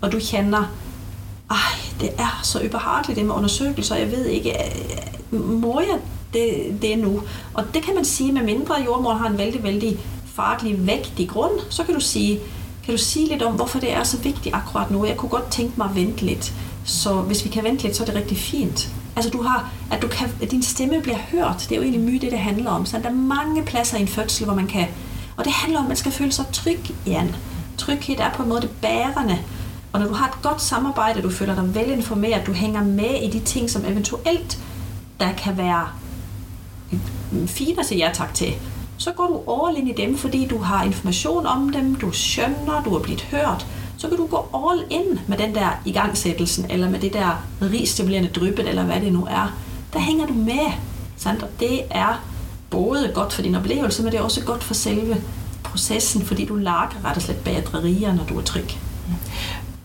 og 0.00 0.12
du 0.12 0.18
kender, 0.30 0.64
ej, 1.50 1.56
det 2.00 2.10
er 2.18 2.40
så 2.42 2.60
ubehageligt 2.64 3.18
det 3.18 3.26
med 3.26 3.34
undersøgelser, 3.34 3.96
jeg 3.96 4.10
ved 4.10 4.26
ikke, 4.26 4.54
må 5.30 5.80
jeg 5.80 5.98
det, 6.32 6.82
det 6.82 6.98
nu. 6.98 7.22
Og 7.54 7.64
det 7.74 7.82
kan 7.82 7.94
man 7.94 8.04
sige, 8.04 8.32
med 8.32 8.42
mindre 8.42 8.74
jordmor 8.86 9.14
har 9.14 9.28
en 9.28 9.38
vældig, 9.38 9.62
vældig 9.62 9.98
faglig 10.34 10.86
vægtig 10.86 11.28
grund, 11.28 11.52
så 11.70 11.84
kan 11.84 11.94
du 11.94 12.00
sige, 12.00 12.40
kan 12.90 12.98
du 12.98 13.04
sige 13.04 13.28
lidt 13.28 13.42
om, 13.42 13.54
hvorfor 13.54 13.78
det 13.78 13.92
er 13.92 14.02
så 14.02 14.16
vigtigt 14.16 14.54
akkurat 14.54 14.90
nu? 14.90 15.06
Jeg 15.06 15.16
kunne 15.16 15.28
godt 15.28 15.50
tænke 15.50 15.74
mig 15.76 15.88
at 15.90 15.94
vente 15.94 16.26
lidt. 16.26 16.52
Så 16.84 17.14
hvis 17.14 17.44
vi 17.44 17.50
kan 17.50 17.64
vente 17.64 17.82
lidt, 17.82 17.96
så 17.96 18.02
er 18.02 18.06
det 18.06 18.14
rigtig 18.14 18.38
fint. 18.38 18.88
Altså 19.16 19.30
du 19.30 19.42
har, 19.42 19.70
at, 19.90 20.02
du 20.02 20.08
kan, 20.08 20.28
at 20.42 20.50
din 20.50 20.62
stemme 20.62 21.00
bliver 21.02 21.18
hørt, 21.18 21.66
det 21.68 21.72
er 21.72 21.76
jo 21.76 21.82
egentlig 21.82 22.00
mye 22.00 22.18
det, 22.18 22.30
det 22.30 22.38
handler 22.38 22.70
om. 22.70 22.86
Så 22.86 22.98
der 22.98 23.08
er 23.08 23.14
mange 23.14 23.62
pladser 23.62 23.98
i 23.98 24.00
en 24.00 24.08
fødsel, 24.08 24.44
hvor 24.44 24.54
man 24.54 24.66
kan, 24.66 24.86
og 25.36 25.44
det 25.44 25.52
handler 25.52 25.78
om, 25.78 25.84
at 25.84 25.88
man 25.88 25.96
skal 25.96 26.12
føle 26.12 26.32
sig 26.32 26.44
tryg 26.52 26.80
Jan. 27.06 27.34
Tryghed 27.78 28.18
er 28.18 28.30
på 28.30 28.42
en 28.42 28.48
måde 28.48 28.60
det 28.60 28.70
bærende. 28.70 29.38
Og 29.92 30.00
når 30.00 30.06
du 30.06 30.14
har 30.14 30.28
et 30.28 30.42
godt 30.42 30.62
samarbejde, 30.62 31.22
du 31.22 31.30
føler 31.30 31.54
dig 31.54 31.74
velinformeret, 31.74 32.46
du 32.46 32.52
hænger 32.52 32.84
med 32.84 33.22
i 33.22 33.30
de 33.30 33.40
ting, 33.40 33.70
som 33.70 33.84
eventuelt 33.84 34.58
der 35.20 35.32
kan 35.32 35.56
være 35.58 35.88
mm, 37.30 37.48
fint 37.48 37.78
at 37.78 37.86
sige 37.86 38.06
ja 38.06 38.10
tak 38.14 38.34
til, 38.34 38.54
så 39.00 39.12
går 39.12 39.26
du 39.26 39.52
all 39.52 39.76
in 39.76 39.88
i 39.88 39.92
dem, 39.92 40.18
fordi 40.18 40.46
du 40.46 40.58
har 40.58 40.84
information 40.84 41.46
om 41.46 41.72
dem, 41.72 41.94
du 41.94 42.10
skønner, 42.12 42.82
du 42.84 42.94
er 42.94 43.00
blevet 43.00 43.20
hørt, 43.20 43.66
så 43.96 44.08
kan 44.08 44.16
du 44.16 44.26
gå 44.26 44.48
all 44.54 44.84
in 44.90 45.20
med 45.26 45.38
den 45.38 45.54
der 45.54 45.68
igangsættelsen, 45.84 46.70
eller 46.70 46.90
med 46.90 47.00
det 47.00 47.12
der 47.12 47.44
rigstimulerende 47.62 48.28
dryppet, 48.28 48.68
eller 48.68 48.82
hvad 48.84 49.00
det 49.00 49.12
nu 49.12 49.26
er. 49.30 49.56
Der 49.92 49.98
hænger 49.98 50.26
du 50.26 50.32
med. 50.32 50.72
Sant? 51.16 51.42
Og 51.42 51.48
det 51.60 51.80
er 51.90 52.22
både 52.70 53.10
godt 53.14 53.32
for 53.32 53.42
din 53.42 53.54
oplevelse, 53.54 54.02
men 54.02 54.12
det 54.12 54.18
er 54.18 54.24
også 54.24 54.44
godt 54.44 54.64
for 54.64 54.74
selve 54.74 55.22
processen, 55.64 56.22
fordi 56.22 56.44
du 56.44 56.54
lager 56.54 57.04
ret 57.04 57.16
og 57.16 57.22
slet 57.22 57.36
bedre 57.36 58.14
når 58.14 58.24
du 58.28 58.38
er 58.38 58.42
tryg. 58.42 58.70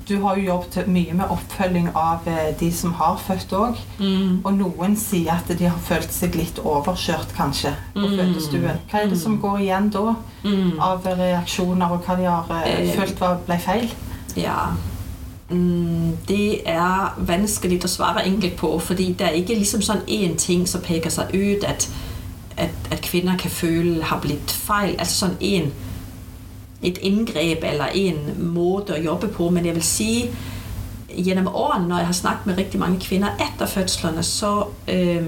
Du 0.07 0.19
har 0.21 0.37
jo 0.37 0.45
jobbet 0.45 0.87
mye 0.87 1.13
med 1.17 1.31
oppfølging 1.33 1.87
av 1.97 2.27
eh, 2.29 2.51
de 2.59 2.67
som 2.73 2.93
har 2.99 3.17
født 3.25 3.53
òg. 3.57 3.79
Mm. 3.97 4.41
Og 4.45 4.51
noen 4.53 4.97
sier 5.01 5.33
at 5.33 5.49
de 5.49 5.65
har 5.65 5.79
følt 5.81 6.13
seg 6.13 6.37
litt 6.37 6.59
overkjørt, 6.61 7.33
kanskje, 7.37 7.71
på 7.95 8.03
mm. 8.03 8.17
fødestuen. 8.19 8.83
Hva 8.91 9.01
er 9.01 9.09
det 9.09 9.17
som 9.21 9.39
går 9.41 9.63
igjen 9.63 9.89
da 9.95 10.13
mm. 10.43 10.75
av 10.85 11.07
reaksjoner, 11.09 11.95
og 11.95 12.05
hva 12.05 12.17
de 12.19 12.27
har 12.29 12.53
eh, 12.59 12.83
eh. 12.83 12.91
følt 12.99 13.23
var, 13.23 13.39
ble 13.47 13.57
feil? 13.63 13.87
Ja, 14.37 14.75
mm, 15.49 16.13
det 16.29 16.61
er 16.69 17.17
vanskelig 17.17 17.81
å 17.87 17.89
svare 17.89 18.27
enkelt 18.29 18.59
på, 18.61 18.75
fordi 18.77 19.09
det 19.17 19.31
er 19.31 19.39
ikke 19.41 19.57
liksom 19.57 19.81
sånn 19.85 20.05
én 20.05 20.37
ting 20.37 20.67
som 20.69 20.85
peker 20.85 21.13
seg 21.13 21.33
ut 21.33 21.65
at, 21.65 21.89
at, 22.61 22.93
at 22.93 23.01
kvinner 23.01 23.41
kan 23.41 23.53
føle 23.57 24.05
har 24.05 24.21
blitt 24.21 24.53
feil. 24.53 24.93
Altså 24.99 25.25
sånn 25.25 25.37
én 25.41 25.73
et 26.87 26.97
indgreb 26.97 27.63
eller 27.63 27.85
en 27.93 28.15
måde 28.37 28.95
at 28.95 29.05
jobbe 29.05 29.27
på, 29.27 29.49
men 29.49 29.65
jeg 29.65 29.75
vil 29.75 29.83
sige, 29.83 30.31
gennem 31.23 31.47
årene, 31.47 31.87
når 31.87 31.97
jeg 31.97 32.05
har 32.05 32.13
snakket 32.13 32.45
med 32.45 32.57
rigtig 32.57 32.79
mange 32.79 32.99
kvinder 32.99 33.27
efter 33.51 33.65
fødslerne, 33.65 34.23
så 34.23 34.65
øh, 34.87 35.27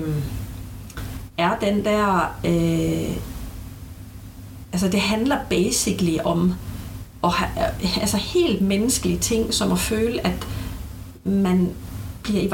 er 1.37 1.55
den 1.61 1.85
der, 1.85 2.35
øh, 2.45 3.17
altså 4.73 4.87
det 4.87 4.99
handler 4.99 5.37
basically 5.49 6.17
om 6.23 6.53
at 7.23 7.31
have, 7.31 7.49
altså 8.01 8.17
helt 8.17 8.61
menneskelige 8.61 9.19
ting, 9.19 9.53
som 9.53 9.71
at 9.71 9.79
føle, 9.79 10.27
at 10.27 10.47
man 11.23 11.69
bliver 12.23 12.41
i 12.41 12.49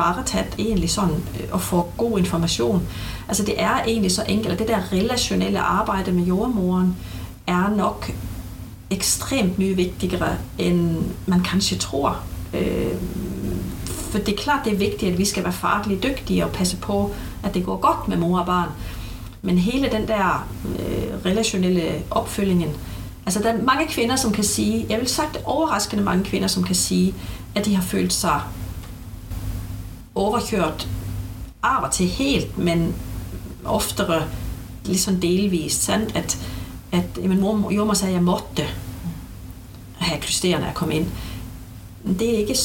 egentlig 0.59 0.89
sådan 0.89 1.15
øh, 1.15 1.47
og 1.51 1.61
får 1.61 1.93
god 1.97 2.19
information. 2.19 2.87
Altså 3.27 3.43
det 3.43 3.61
er 3.61 3.83
egentlig 3.87 4.11
så 4.11 4.23
enkelt, 4.27 4.53
at 4.53 4.59
det 4.59 4.67
der 4.67 4.93
relationelle 4.93 5.59
arbejde 5.59 6.11
med 6.11 6.23
jordmoren 6.23 6.95
er 7.47 7.75
nok 7.75 8.11
ekstremt 8.93 9.59
mye 9.59 9.75
vigtigere, 9.75 10.37
end 10.57 10.97
man 11.25 11.43
kanskje 11.43 11.77
tror. 11.77 12.19
Øh, 12.53 12.95
for 14.11 14.19
det 14.19 14.33
er 14.33 14.37
klart, 14.37 14.65
det 14.65 14.73
er 14.73 14.77
vigtigt, 14.77 15.11
at 15.11 15.17
vi 15.17 15.25
skal 15.25 15.43
være 15.43 15.53
fagligt 15.53 16.03
dygtige 16.03 16.45
og 16.45 16.51
passe 16.51 16.77
på, 16.77 17.11
at 17.43 17.53
det 17.53 17.65
går 17.65 17.77
godt 17.77 18.07
med 18.07 18.17
mor 18.17 18.39
og 18.39 18.45
barn. 18.45 18.69
Men 19.41 19.57
hele 19.57 19.89
den 19.91 20.07
der 20.07 20.47
øh, 20.65 21.25
relationelle 21.25 22.03
opfølgingen, 22.11 22.69
altså 23.25 23.39
der 23.39 23.49
er 23.49 23.61
mange 23.61 23.87
kvinder, 23.87 24.15
som 24.15 24.31
kan 24.31 24.43
sige, 24.43 24.85
jeg 24.89 24.99
vil 24.99 25.07
sagt 25.07 25.37
overraskende 25.45 26.03
mange 26.03 26.23
kvinder, 26.23 26.47
som 26.47 26.63
kan 26.63 26.75
sige, 26.75 27.15
at 27.55 27.65
de 27.65 27.75
har 27.75 27.83
følt 27.83 28.13
sig 28.13 28.41
overkørt 30.15 30.87
af 31.63 31.83
og 31.83 31.91
til 31.91 32.07
helt, 32.07 32.57
men 32.57 32.95
oftere 33.65 34.23
ligesom 34.85 35.15
delvist, 35.15 35.83
sandt? 35.83 36.15
at 36.15 36.37
at 36.93 37.17
min 37.23 37.41
mor, 37.41 37.71
jordmor 37.71 37.93
sagde, 37.93 38.11
at 38.11 38.15
jeg 38.15 38.23
måtte 38.23 38.63
have 39.97 40.21
krysterende 40.21 40.67
at 40.67 40.73
komme 40.73 40.95
ind. 40.95 41.07
det 42.19 42.33
er 42.33 42.37
ikke, 42.37 42.55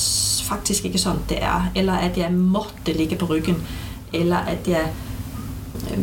faktisk 0.43 0.85
ikke 0.85 0.99
sådan, 0.99 1.21
det 1.29 1.43
er. 1.43 1.67
Eller 1.75 1.93
at 1.93 2.19
jeg 2.19 2.33
måtte 2.33 2.93
ligge 2.93 3.17
på 3.17 3.27
ryggen. 3.27 3.67
Eller 4.13 4.37
at 4.37 4.69
jeg 4.69 4.93
øh, 5.91 5.99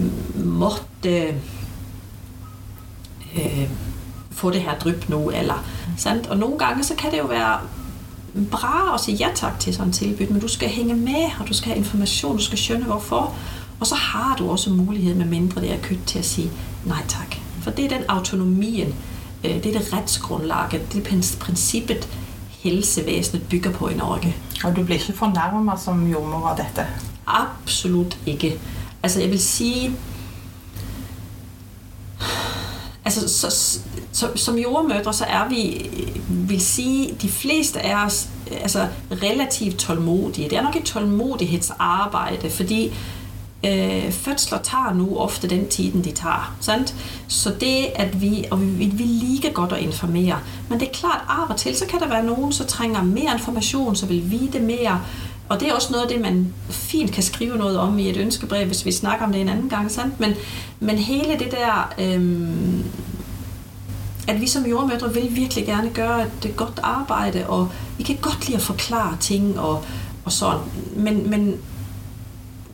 måtte 0.45 1.33
øh, 3.35 3.69
få 4.31 4.51
det 4.51 4.61
her 4.61 4.77
dryp 4.77 5.09
nu. 5.09 5.29
Eller, 5.29 5.65
sandt? 5.97 6.27
Og 6.27 6.37
nogle 6.37 6.57
gange 6.57 6.83
så 6.83 6.95
kan 6.95 7.11
det 7.11 7.17
jo 7.17 7.25
være 7.25 7.59
bra 8.51 8.93
at 8.93 8.99
sige 8.99 9.17
ja 9.17 9.27
tak 9.35 9.59
til 9.59 9.73
sådan 9.73 9.89
et 9.89 9.95
tilbud, 9.95 10.27
men 10.27 10.41
du 10.41 10.47
skal 10.47 10.69
hænge 10.69 10.95
med, 10.95 11.25
og 11.39 11.47
du 11.47 11.53
skal 11.53 11.67
have 11.67 11.77
information, 11.77 12.37
du 12.37 12.43
skal 12.43 12.57
skønne 12.57 12.85
hvorfor. 12.85 13.35
Og 13.79 13.87
så 13.87 13.95
har 13.95 14.35
du 14.35 14.49
også 14.49 14.69
mulighed, 14.69 15.15
med 15.15 15.25
mindre 15.25 15.61
det 15.61 15.73
er 15.73 15.77
kødt, 15.81 16.05
til 16.05 16.19
at 16.19 16.25
sige 16.25 16.51
nej 16.85 17.03
tak. 17.07 17.34
For 17.65 17.71
det 17.71 17.85
er 17.85 17.89
den 17.89 18.03
autonomien, 18.07 18.95
øh, 19.43 19.63
det 19.63 19.75
er 19.75 19.79
det 19.79 19.93
retsgrundlaget, 19.93 20.93
det 20.93 21.11
er 21.11 21.17
princippet, 21.39 22.07
helsevæsenet 22.49 23.47
bygger 23.49 23.71
på 23.71 23.87
i 23.87 23.93
Norge. 23.93 24.35
Og 24.63 24.75
du 24.75 24.83
bliver 24.83 24.99
ikke 24.99 25.13
fornærmet 25.13 25.79
som 25.79 26.11
jordmor 26.11 26.47
af 26.47 26.55
dette? 26.57 26.87
Absolut 27.27 28.17
ikke. 28.25 28.59
Altså 29.03 29.21
jeg 29.21 29.29
vil 29.31 29.39
sige, 29.39 29.91
altså 33.05 33.29
så, 33.29 33.79
så, 34.11 34.29
som 34.35 34.57
jordmødre, 34.57 35.13
så 35.13 35.25
er 35.25 35.49
vi, 35.49 35.89
vil 36.27 36.61
sige, 36.61 37.15
de 37.21 37.29
fleste 37.29 37.81
af 37.81 38.05
os 38.05 38.29
altså, 38.51 38.87
relativt 39.11 39.77
tålmodige. 39.77 40.49
Det 40.49 40.57
er 40.57 40.61
nok 40.61 40.75
et 40.75 40.83
tålmodighedsarbejde, 40.83 42.49
fordi 42.49 42.93
øh, 43.67 44.11
fødsler 44.11 44.57
tager 44.57 44.93
nu 44.93 45.17
ofte 45.17 45.49
den 45.49 45.67
tiden, 45.67 46.03
de 46.03 46.11
tager. 46.11 46.55
Sandt? 46.59 46.95
Så 47.27 47.49
det, 47.59 47.85
at 47.95 48.21
vi, 48.21 48.45
og 48.51 48.61
vi, 48.61 48.85
vi 48.85 49.03
liker 49.03 49.51
godt 49.51 49.71
at 49.71 49.79
informere, 49.79 50.39
men 50.69 50.79
det 50.79 50.87
er 50.87 50.91
klart, 50.91 51.21
af 51.29 51.49
og 51.49 51.57
til, 51.57 51.75
så 51.75 51.85
kan 51.85 51.99
der 51.99 52.07
være 52.07 52.25
nogen, 52.25 52.51
så 52.51 52.65
trænger 52.65 53.03
mere 53.03 53.33
information, 53.33 53.95
så 53.95 54.05
vil 54.05 54.31
vide 54.31 54.59
mere, 54.59 55.01
og 55.49 55.59
det 55.59 55.67
er 55.67 55.73
også 55.73 55.91
noget 55.91 56.03
af 56.03 56.09
det, 56.09 56.21
man 56.21 56.53
fint 56.69 57.11
kan 57.11 57.23
skrive 57.23 57.57
noget 57.57 57.77
om 57.77 57.99
i 57.99 58.09
et 58.09 58.17
ønskebrev, 58.17 58.65
hvis 58.65 58.85
vi 58.85 58.91
snakker 58.91 59.25
om 59.25 59.31
det 59.31 59.41
en 59.41 59.49
anden 59.49 59.69
gang, 59.69 59.91
sandt? 59.91 60.19
Men, 60.19 60.33
men 60.79 60.97
hele 60.97 61.39
det 61.39 61.51
der, 61.51 61.93
øhm, 61.99 62.83
at 64.27 64.41
vi 64.41 64.47
som 64.47 64.65
jordmødre 64.65 65.13
vil 65.13 65.35
virkelig 65.35 65.65
gerne 65.65 65.89
gøre 65.89 66.21
et 66.23 66.53
godt 66.55 66.79
arbejde, 66.83 67.47
og 67.47 67.71
vi 67.97 68.03
kan 68.03 68.15
godt 68.21 68.45
lide 68.47 68.57
at 68.57 68.63
forklare 68.63 69.17
ting 69.19 69.59
og, 69.59 69.83
og 70.25 70.31
sådan. 70.31 70.61
Men, 70.95 71.29
men 71.29 71.55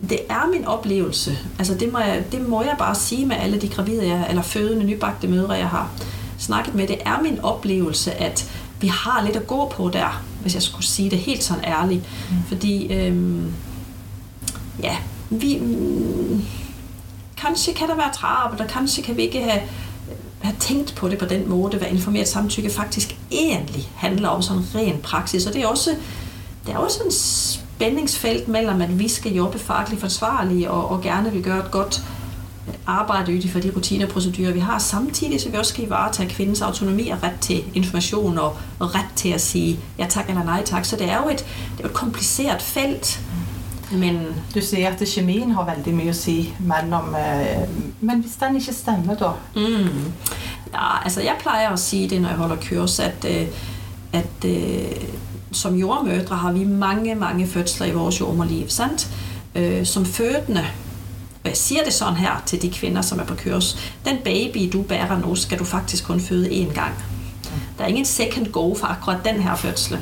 det 0.09 0.19
er 0.29 0.49
min 0.51 0.65
oplevelse, 0.65 1.37
altså 1.59 1.75
det 1.75 1.91
må, 1.91 1.99
jeg, 1.99 2.23
det 2.31 2.49
må 2.49 2.61
jeg 2.61 2.75
bare 2.79 2.95
sige 2.95 3.25
med 3.25 3.35
alle 3.35 3.61
de 3.61 3.67
gravide, 3.67 4.07
jeg, 4.07 4.25
eller 4.29 4.41
fødende, 4.41 4.85
nybagte 4.85 5.27
mødre, 5.27 5.53
jeg 5.53 5.67
har 5.67 5.89
snakket 6.37 6.75
med, 6.75 6.87
det 6.87 6.97
er 7.05 7.21
min 7.21 7.39
oplevelse, 7.39 8.13
at 8.13 8.51
vi 8.81 8.87
har 8.87 9.23
lidt 9.25 9.35
at 9.35 9.47
gå 9.47 9.69
på 9.75 9.89
der, 9.89 10.23
hvis 10.41 10.53
jeg 10.53 10.63
skulle 10.63 10.85
sige 10.85 11.09
det 11.09 11.19
helt 11.19 11.43
sådan 11.43 11.63
ærligt. 11.63 12.01
Mm. 12.29 12.37
Fordi, 12.47 12.93
øhm, 12.93 13.53
ja, 14.83 14.97
vi, 15.29 15.59
mm, 15.59 16.45
kanskje 17.37 17.73
kan 17.73 17.87
der 17.87 17.95
være 17.95 18.13
travlt, 18.13 18.61
og 18.61 18.67
kanskje 18.67 19.03
kan 19.03 19.17
vi 19.17 19.21
ikke 19.21 19.43
have, 19.43 19.61
have 20.41 20.55
tænkt 20.59 20.95
på 20.95 21.09
det 21.09 21.17
på 21.17 21.25
den 21.25 21.49
måde, 21.49 21.77
hvad 21.77 21.87
informeret 21.87 22.27
samtykke 22.27 22.69
faktisk 22.69 23.17
egentlig 23.31 23.89
handler 23.95 24.29
om 24.29 24.41
sådan 24.41 24.63
ren 24.75 24.99
praksis. 25.03 25.45
Og 25.45 25.53
det 25.53 25.61
er 25.61 25.67
også, 25.67 25.95
det 26.65 26.73
er 26.73 26.77
også 26.77 26.99
en 27.05 27.11
spændingsfelt 27.81 28.47
mellem, 28.47 28.81
at 28.81 28.99
vi 28.99 29.07
skal 29.07 29.33
jobbe 29.33 29.59
fagligt 29.59 30.01
forsvarligt 30.01 30.67
og, 30.67 30.91
og 30.91 31.01
gerne 31.01 31.31
vil 31.31 31.43
gøre 31.43 31.59
et 31.59 31.71
godt 31.71 32.01
arbejde 32.87 33.33
ud 33.33 33.47
for 33.47 33.59
de 33.59 33.71
rutiner 33.75 34.05
og 34.05 34.11
procedurer, 34.11 34.51
vi 34.51 34.59
har, 34.59 34.79
samtidig 34.79 35.41
så 35.41 35.49
vi 35.49 35.57
også 35.57 35.73
skal 35.73 35.87
varetage 35.87 36.29
kvindens 36.29 36.61
autonomi 36.61 37.09
og 37.09 37.23
ret 37.23 37.39
til 37.41 37.63
information 37.73 38.37
og, 38.37 38.57
og 38.79 38.95
ret 38.95 39.05
til 39.15 39.29
at 39.29 39.41
sige 39.41 39.79
ja 39.99 40.05
tak 40.09 40.29
eller 40.29 40.43
nej 40.43 40.63
tak. 40.63 40.85
Så 40.85 40.95
det 40.95 41.09
er 41.09 41.17
jo 41.23 41.29
et, 41.29 41.45
det 41.77 41.83
er 41.83 41.87
et 41.87 41.93
kompliceret 41.93 42.61
felt. 42.61 43.21
Men 43.91 44.27
du 44.55 44.61
siger, 44.61 44.89
at 44.89 45.03
kemien 45.15 45.51
har 45.51 45.73
veldig 45.75 45.93
mye 45.93 46.09
at 46.09 46.15
sige 46.15 46.55
mellem, 46.59 47.15
øh, 47.15 47.67
men 48.01 48.19
hvis 48.19 48.31
den 48.31 48.55
ikke 48.55 48.73
stemmer 48.73 49.15
da? 49.15 49.29
Mm. 49.55 50.11
Ja, 50.73 51.03
altså 51.03 51.21
jeg 51.21 51.35
plejer 51.39 51.69
at 51.69 51.79
sige 51.79 52.09
det, 52.09 52.21
når 52.21 52.29
jeg 52.29 52.37
holder 52.37 52.57
kurs, 52.69 52.99
at, 52.99 53.25
øh, 53.29 53.47
at 54.13 54.45
øh, 54.45 54.91
som 55.51 55.75
jordmødre 55.75 56.35
har 56.35 56.51
vi 56.51 56.63
mange, 56.63 57.15
mange 57.15 57.47
fødsler 57.47 57.87
i 57.87 57.91
vores 57.91 58.19
jordmorliv, 58.19 58.69
sandt? 58.69 59.09
Øh, 59.55 59.85
som 59.85 60.05
fødende, 60.05 60.65
og 61.43 61.49
jeg 61.49 61.57
siger 61.57 61.83
det 61.83 61.93
sådan 61.93 62.15
her 62.15 62.43
til 62.45 62.61
de 62.61 62.69
kvinder, 62.69 63.01
som 63.01 63.19
er 63.19 63.23
på 63.23 63.35
kurs, 63.43 63.77
den 64.05 64.17
baby, 64.23 64.69
du 64.73 64.81
bærer 64.81 65.19
nu, 65.19 65.35
skal 65.35 65.59
du 65.59 65.63
faktisk 65.63 66.05
kun 66.05 66.19
føde 66.19 66.49
én 66.49 66.73
gang. 66.73 66.93
Der 67.77 67.83
er 67.83 67.87
ingen 67.87 68.05
second 68.05 68.47
go 68.47 68.75
for 68.75 68.87
akkurat 68.87 69.25
den 69.25 69.41
her 69.41 69.55
fødsel. 69.55 69.99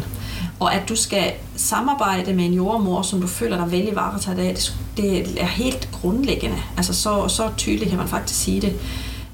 Og 0.59 0.73
at 0.73 0.89
du 0.89 0.95
skal 0.95 1.31
samarbejde 1.55 2.33
med 2.33 2.45
en 2.45 2.53
jordmor, 2.53 3.01
som 3.01 3.21
du 3.21 3.27
føler 3.27 3.57
dig 3.57 3.71
vældig 3.71 3.95
varetaget 3.95 4.39
af, 4.39 4.55
det 4.97 5.41
er 5.41 5.45
helt 5.45 5.89
grundlæggende. 5.91 6.57
Altså 6.77 6.93
så, 6.93 7.27
så 7.27 7.49
tydeligt 7.57 7.89
kan 7.89 7.97
man 7.97 8.07
faktisk 8.07 8.41
sige 8.41 8.61
det. 8.61 8.73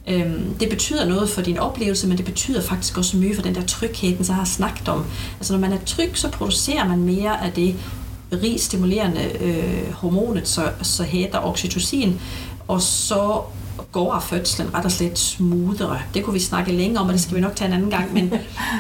Øhm, 0.08 0.54
det 0.60 0.70
betyder 0.70 1.06
noget 1.06 1.30
for 1.30 1.42
din 1.42 1.58
oplevelse, 1.58 2.08
men 2.08 2.18
det 2.18 2.26
betyder 2.26 2.62
faktisk 2.62 2.98
også 2.98 3.18
mye 3.18 3.36
for 3.36 3.42
den 3.42 3.56
der 3.56 3.62
tryghed, 3.62 4.24
så 4.24 4.34
har 4.34 4.46
snakket 4.46 4.88
om. 4.88 5.06
Altså 5.40 5.54
når 5.54 5.60
man 5.60 5.74
er 5.74 5.78
tryg, 5.86 6.12
så 6.14 6.30
producerer 6.30 6.88
man 6.88 7.00
mere 7.00 7.44
af 7.44 7.52
det 7.52 7.76
rig 8.44 8.62
stimulerende 8.62 9.22
øh, 9.42 9.94
hormonet, 9.94 10.48
så, 10.48 10.70
så 10.82 11.04
hedder 11.04 11.48
oxytocin, 11.48 12.20
og 12.68 12.82
så 12.82 13.42
går 13.92 14.20
fødslen 14.20 14.74
ret 14.74 14.86
og 14.86 14.92
slet 14.92 15.20
smoothere. 15.20 16.00
Det 16.14 16.24
kunne 16.24 16.34
vi 16.34 16.40
snakke 16.40 16.72
længe 16.72 17.00
om, 17.00 17.08
og 17.08 17.14
det 17.14 17.22
skal 17.22 17.36
vi 17.36 17.42
nok 17.42 17.56
tage 17.56 17.68
en 17.68 17.74
anden 17.74 17.90
gang, 17.90 18.14
men 18.14 18.34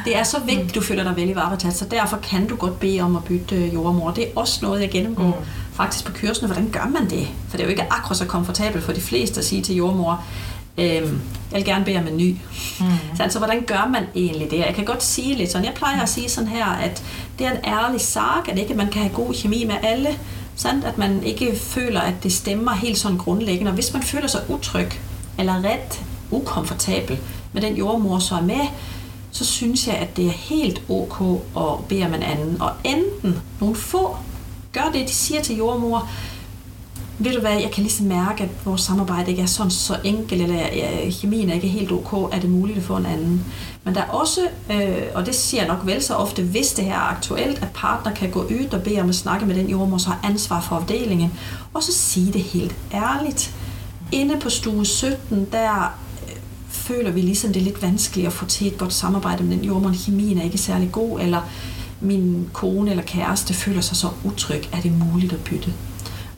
det 0.06 0.18
er 0.18 0.24
så 0.24 0.38
vigtigt, 0.46 0.76
du 0.76 0.82
føler 0.82 1.04
dig 1.04 1.16
vel 1.16 1.30
i 1.30 1.36
varetaget, 1.36 1.76
så 1.76 1.86
derfor 1.92 2.18
kan 2.18 2.48
du 2.48 2.56
godt 2.56 2.80
bede 2.80 3.02
om 3.02 3.16
at 3.16 3.24
bytte 3.24 3.56
øh, 3.56 3.74
jordmor. 3.74 4.12
Det 4.12 4.24
er 4.24 4.32
også 4.36 4.60
noget, 4.62 4.82
jeg 4.82 4.90
gennemgår 4.90 5.24
mm. 5.24 5.74
faktisk 5.74 6.06
på 6.06 6.12
kørsene. 6.12 6.48
Hvordan 6.48 6.70
gør 6.70 6.90
man 7.00 7.10
det? 7.10 7.28
For 7.50 7.58
det 7.58 7.60
er 7.60 7.64
jo 7.64 7.70
ikke 7.70 7.94
akkurat 7.94 8.18
så 8.18 8.26
komfortabelt 8.26 8.84
for 8.84 8.92
de 8.94 9.02
fleste 9.02 9.40
at 9.40 9.46
sige 9.46 9.62
til 9.62 9.76
jordmor, 9.76 10.24
Øhm, 10.78 11.22
jeg 11.52 11.58
vil 11.58 11.66
gerne 11.66 11.86
bede 11.86 11.98
om 11.98 12.08
en 12.08 12.18
ny. 12.18 12.36
Mm. 12.80 12.86
Så 13.18 13.24
altså, 13.24 13.40
hvordan 13.40 13.62
gør 13.62 13.90
man 13.92 14.04
egentlig 14.16 14.52
det? 14.52 14.58
Jeg 14.58 14.74
kan 14.76 14.86
godt 14.86 15.04
sige 15.04 15.36
lidt 15.36 15.52
sådan, 15.52 15.66
jeg 15.66 15.74
plejer 15.74 16.02
at 16.02 16.10
sige 16.10 16.30
sådan 16.30 16.50
her, 16.50 16.66
at 16.66 17.04
det 17.40 17.48
er 17.48 17.52
en 17.52 17.66
ærlig 17.66 18.02
sag, 18.02 18.50
at 18.50 18.58
ikke 18.58 18.74
man 18.74 18.88
kan 18.88 19.02
have 19.02 19.14
god 19.14 19.34
kemi 19.34 19.66
med 19.66 19.76
alle, 19.84 20.10
sandt? 20.56 20.86
at 20.86 20.98
man 20.98 21.24
ikke 21.24 21.56
føler, 21.56 22.02
at 22.02 22.14
det 22.24 22.34
stemmer 22.34 22.74
helt 22.74 22.98
sådan 22.98 23.18
grundlæggende. 23.18 23.70
Og 23.70 23.76
hvis 23.76 23.94
man 23.94 24.04
føler 24.04 24.28
sig 24.28 24.42
utryg 24.50 24.92
eller 25.40 25.64
ret 25.64 26.02
ukomfortabel 26.32 27.18
med 27.54 27.62
den 27.62 27.76
jordmor, 27.76 28.20
så 28.20 28.36
er 28.36 28.42
med, 28.42 28.68
så 29.32 29.46
synes 29.46 29.88
jeg, 29.88 29.96
at 29.96 30.18
det 30.18 30.26
er 30.26 30.32
helt 30.32 30.82
ok 30.90 31.42
at 31.58 31.88
bede 31.88 32.06
om 32.06 32.14
en 32.14 32.24
anden. 32.24 32.62
Og 32.62 32.72
enten 32.84 33.42
nogle 33.60 33.76
få 33.76 34.18
gør 34.74 34.92
det, 34.94 35.08
de 35.08 35.14
siger 35.14 35.42
til 35.42 35.58
jordmor, 35.58 36.10
ved 37.20 37.34
du 37.34 37.40
hvad, 37.40 37.52
jeg 37.52 37.72
kan 37.72 37.84
ligesom 37.84 38.06
mærke, 38.06 38.44
at 38.44 38.50
vores 38.66 38.82
samarbejde 38.82 39.30
ikke 39.32 39.42
er 39.42 39.46
sådan 39.46 39.72
så 39.72 39.98
enkelt, 40.04 40.42
eller 40.42 40.56
ja, 40.56 41.10
kemien 41.22 41.50
er 41.50 41.54
ikke 41.54 41.68
helt 41.68 41.92
ok, 41.92 42.14
er 42.34 42.40
det 42.40 42.50
muligt 42.50 42.78
at 42.78 42.84
få 42.84 42.96
en 42.96 43.06
anden. 43.06 43.46
Men 43.84 43.96
der 43.96 44.02
er 44.02 44.10
også, 44.10 44.42
øh, 44.72 45.04
og 45.14 45.26
det 45.26 45.36
siger 45.36 45.64
jeg 45.64 45.76
nok 45.76 45.86
vel 45.86 46.04
så 46.04 46.14
ofte, 46.14 46.44
hvis 46.44 46.74
det 46.74 46.86
her 46.86 46.94
er 46.94 47.12
aktuelt, 47.12 47.62
at 47.62 47.68
partner 47.74 48.14
kan 48.14 48.30
gå 48.32 48.44
ud 48.44 48.74
og 48.74 48.82
bede 48.82 49.02
om 49.02 49.10
at 49.10 49.16
snakke 49.16 49.46
med 49.46 49.56
den 49.56 49.70
jordmor, 49.70 49.98
så 49.98 50.10
har 50.10 50.20
ansvar 50.24 50.62
for 50.62 50.76
afdelingen, 50.76 51.34
og 51.74 51.84
så 51.84 51.94
sige 51.94 52.34
det 52.34 52.42
helt 52.42 52.76
ærligt. 52.94 53.56
Inde 54.12 54.40
på 54.40 54.50
stue 54.50 54.86
17, 54.86 55.48
der 55.52 55.96
øh, 56.24 56.36
føler 56.70 57.12
vi 57.12 57.22
ligesom, 57.22 57.54
det 57.54 57.60
er 57.60 57.64
lidt 57.64 57.82
vanskeligt 57.82 58.28
at 58.28 58.34
få 58.34 58.46
til 58.46 58.68
et 58.68 58.78
godt 58.78 58.94
samarbejde 58.94 59.44
med 59.44 59.58
den 59.58 59.66
jordmor. 59.66 59.94
Kemien 60.06 60.38
er 60.38 60.44
ikke 60.44 60.58
særlig 60.58 60.92
god, 60.92 61.20
eller 61.20 61.42
min 62.02 62.50
kone 62.54 62.92
eller 62.92 63.04
kæreste 63.04 63.54
føler 63.54 63.82
sig 63.82 63.98
så 63.98 64.10
utryg, 64.24 64.64
er 64.72 64.82
det 64.82 64.92
muligt 65.12 65.34
at 65.34 65.40
bytte. 65.40 65.74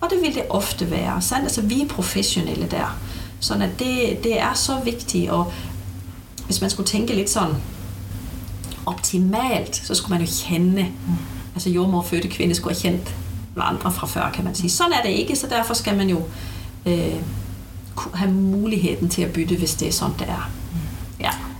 Og 0.02 0.10
det 0.10 0.18
vil 0.22 0.36
det 0.36 0.44
ofte 0.50 0.92
være. 0.92 1.22
Sandt? 1.22 1.44
Altså, 1.44 1.62
vi 1.62 1.82
er 1.82 1.88
professionelle 1.88 2.68
der. 2.72 3.00
Sådan 3.40 3.62
at 3.62 3.80
det, 3.80 4.24
det 4.24 4.40
er 4.40 4.54
så 4.54 4.80
vigtigt, 4.84 5.30
og 5.30 5.54
hvis 6.46 6.62
man 6.62 6.70
skulle 6.70 6.88
tænke 6.88 7.16
lidt 7.16 7.30
sådan 7.30 7.56
optimalt, 8.86 9.76
så 9.76 9.96
skulle 9.96 10.18
man 10.18 10.28
jo 10.28 10.34
kende, 10.44 10.84
mm. 10.84 11.14
altså 11.54 11.70
jordmorfødte 11.70 12.28
kvinde 12.28 12.56
skulle 12.56 12.76
have 12.76 12.92
kendt 12.92 13.16
andre 13.58 13.92
fra 13.92 14.08
før, 14.08 14.32
kan 14.32 14.44
man 14.44 14.56
sige. 14.56 14.70
Sådan 14.70 14.94
er 14.94 15.02
det 15.02 15.10
ikke, 15.10 15.36
så 15.36 15.48
derfor 15.48 15.74
skal 15.74 15.98
man 15.98 16.10
jo 16.10 16.24
øh, 16.86 17.16
have 18.14 18.32
muligheden 18.32 19.10
til 19.10 19.22
at 19.22 19.34
bytte, 19.34 19.56
hvis 19.56 19.76
det 19.76 19.88
er 19.88 19.92
sådan, 19.92 20.16
det 20.20 20.30
er. 20.30 20.50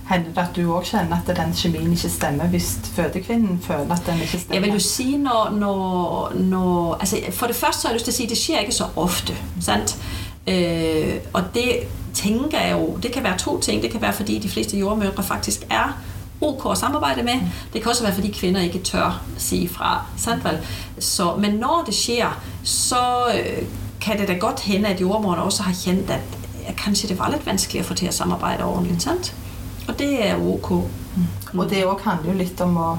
Mm. 0.08 0.14
Hender 0.14 0.42
det 0.42 0.48
at 0.50 0.56
du 0.56 0.74
også 0.74 0.90
kjenner 0.90 1.16
at 1.28 1.36
den 1.36 1.52
kemien 1.52 1.90
ikke 1.92 2.08
stemmer, 2.08 2.44
hvis 2.44 2.78
fødekvinden 2.84 3.60
føler 3.62 3.94
at 3.94 4.02
den 4.06 4.14
ikke 4.14 4.38
stemmer? 4.38 4.54
Jeg 4.54 4.62
vil 4.62 4.72
jo 4.72 4.78
sige, 4.78 5.18
når, 5.18 5.50
når, 5.50 6.32
når 6.34 6.94
altså 6.94 7.16
for 7.30 7.46
det 7.46 7.56
første 7.56 7.80
så 7.80 7.88
har 7.88 7.92
jeg 7.92 7.94
lyst 7.94 8.04
til 8.04 8.10
at 8.10 8.16
sige, 8.16 8.26
at 8.26 8.30
det 8.30 8.38
sker 8.38 8.58
ikke 8.58 8.72
så 8.72 8.86
ofte, 8.96 9.36
sandt? 9.60 9.96
Øh, 10.46 11.14
og 11.32 11.42
det 11.54 11.72
tænker 12.14 12.60
jeg 12.60 12.72
jo, 12.72 12.96
det 13.02 13.12
kan 13.12 13.24
være 13.24 13.38
to 13.38 13.60
ting. 13.60 13.82
Det 13.82 13.90
kan 13.90 14.02
være, 14.02 14.12
fordi 14.12 14.38
de 14.38 14.48
fleste 14.48 14.78
jordmødre 14.78 15.22
faktisk 15.22 15.66
er 15.70 15.98
ok 16.40 16.70
at 16.70 16.78
samarbejde 16.78 17.22
med. 17.22 17.34
Det 17.72 17.82
kan 17.82 17.90
også 17.90 18.02
være, 18.02 18.14
fordi 18.14 18.30
kvinder 18.30 18.60
ikke 18.60 18.78
tør 18.78 19.22
sige 19.38 19.68
fra. 19.68 20.06
Sandt 20.16 20.44
vel? 20.44 20.58
Så, 20.98 21.36
men 21.36 21.54
når 21.54 21.82
det 21.86 21.94
sker, 21.94 22.40
så 22.62 22.96
øh, 23.34 23.62
kan 24.00 24.18
det 24.18 24.28
da 24.28 24.32
godt 24.32 24.60
hende, 24.60 24.88
at 24.88 25.00
jordmødre 25.00 25.36
også 25.36 25.62
har 25.62 25.74
kendt, 25.84 26.10
at 26.10 26.20
ja, 26.68 26.72
kanskje 26.72 27.08
det 27.08 27.18
var 27.18 27.30
lidt 27.30 27.46
vanskeligt 27.46 27.82
at 27.82 27.86
få 27.86 27.94
til 27.94 28.06
at 28.06 28.14
samarbejde 28.14 28.64
ordentligt. 28.64 29.02
Sandt? 29.02 29.34
Og 29.88 29.98
det 29.98 30.28
er 30.28 30.36
ok. 30.36 30.70
Mm. 31.16 31.58
Og 31.58 31.70
det 31.70 31.84
også 31.84 32.10
handler 32.10 32.32
jo 32.32 32.38
lidt 32.38 32.60
om 32.60 32.76
at 32.76 32.98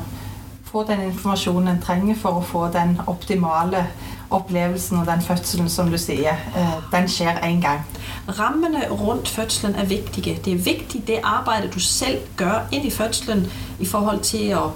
få 0.71 0.83
den 0.87 1.01
informasjonen 1.01 1.67
en 1.67 1.81
trenger 1.81 2.15
for 2.15 2.39
å 2.39 2.45
få 2.45 2.67
den 2.73 2.99
optimale 3.07 3.87
opplevelsen 4.29 4.99
og 4.99 5.07
den 5.07 5.21
fødselen 5.25 5.69
som 5.69 5.89
du 5.89 5.97
sier, 5.97 6.37
eh, 6.55 6.75
den 6.91 7.09
skjer 7.09 7.39
én 7.45 7.61
gang. 7.61 7.81
Rammene 8.39 8.89
rundt 8.91 9.27
fødselen 9.27 9.75
er 9.75 9.85
vigtige. 9.85 10.39
Det 10.45 10.53
er 10.53 10.57
vigtigt 10.57 11.07
det 11.07 11.19
arbejde, 11.23 11.67
du 11.67 11.79
selv 11.79 12.19
gør 12.37 12.67
ind 12.71 12.85
i 12.85 12.91
fødslen 12.91 13.47
i 13.79 13.85
forhold 13.85 14.19
til 14.19 14.45
at 14.49 14.69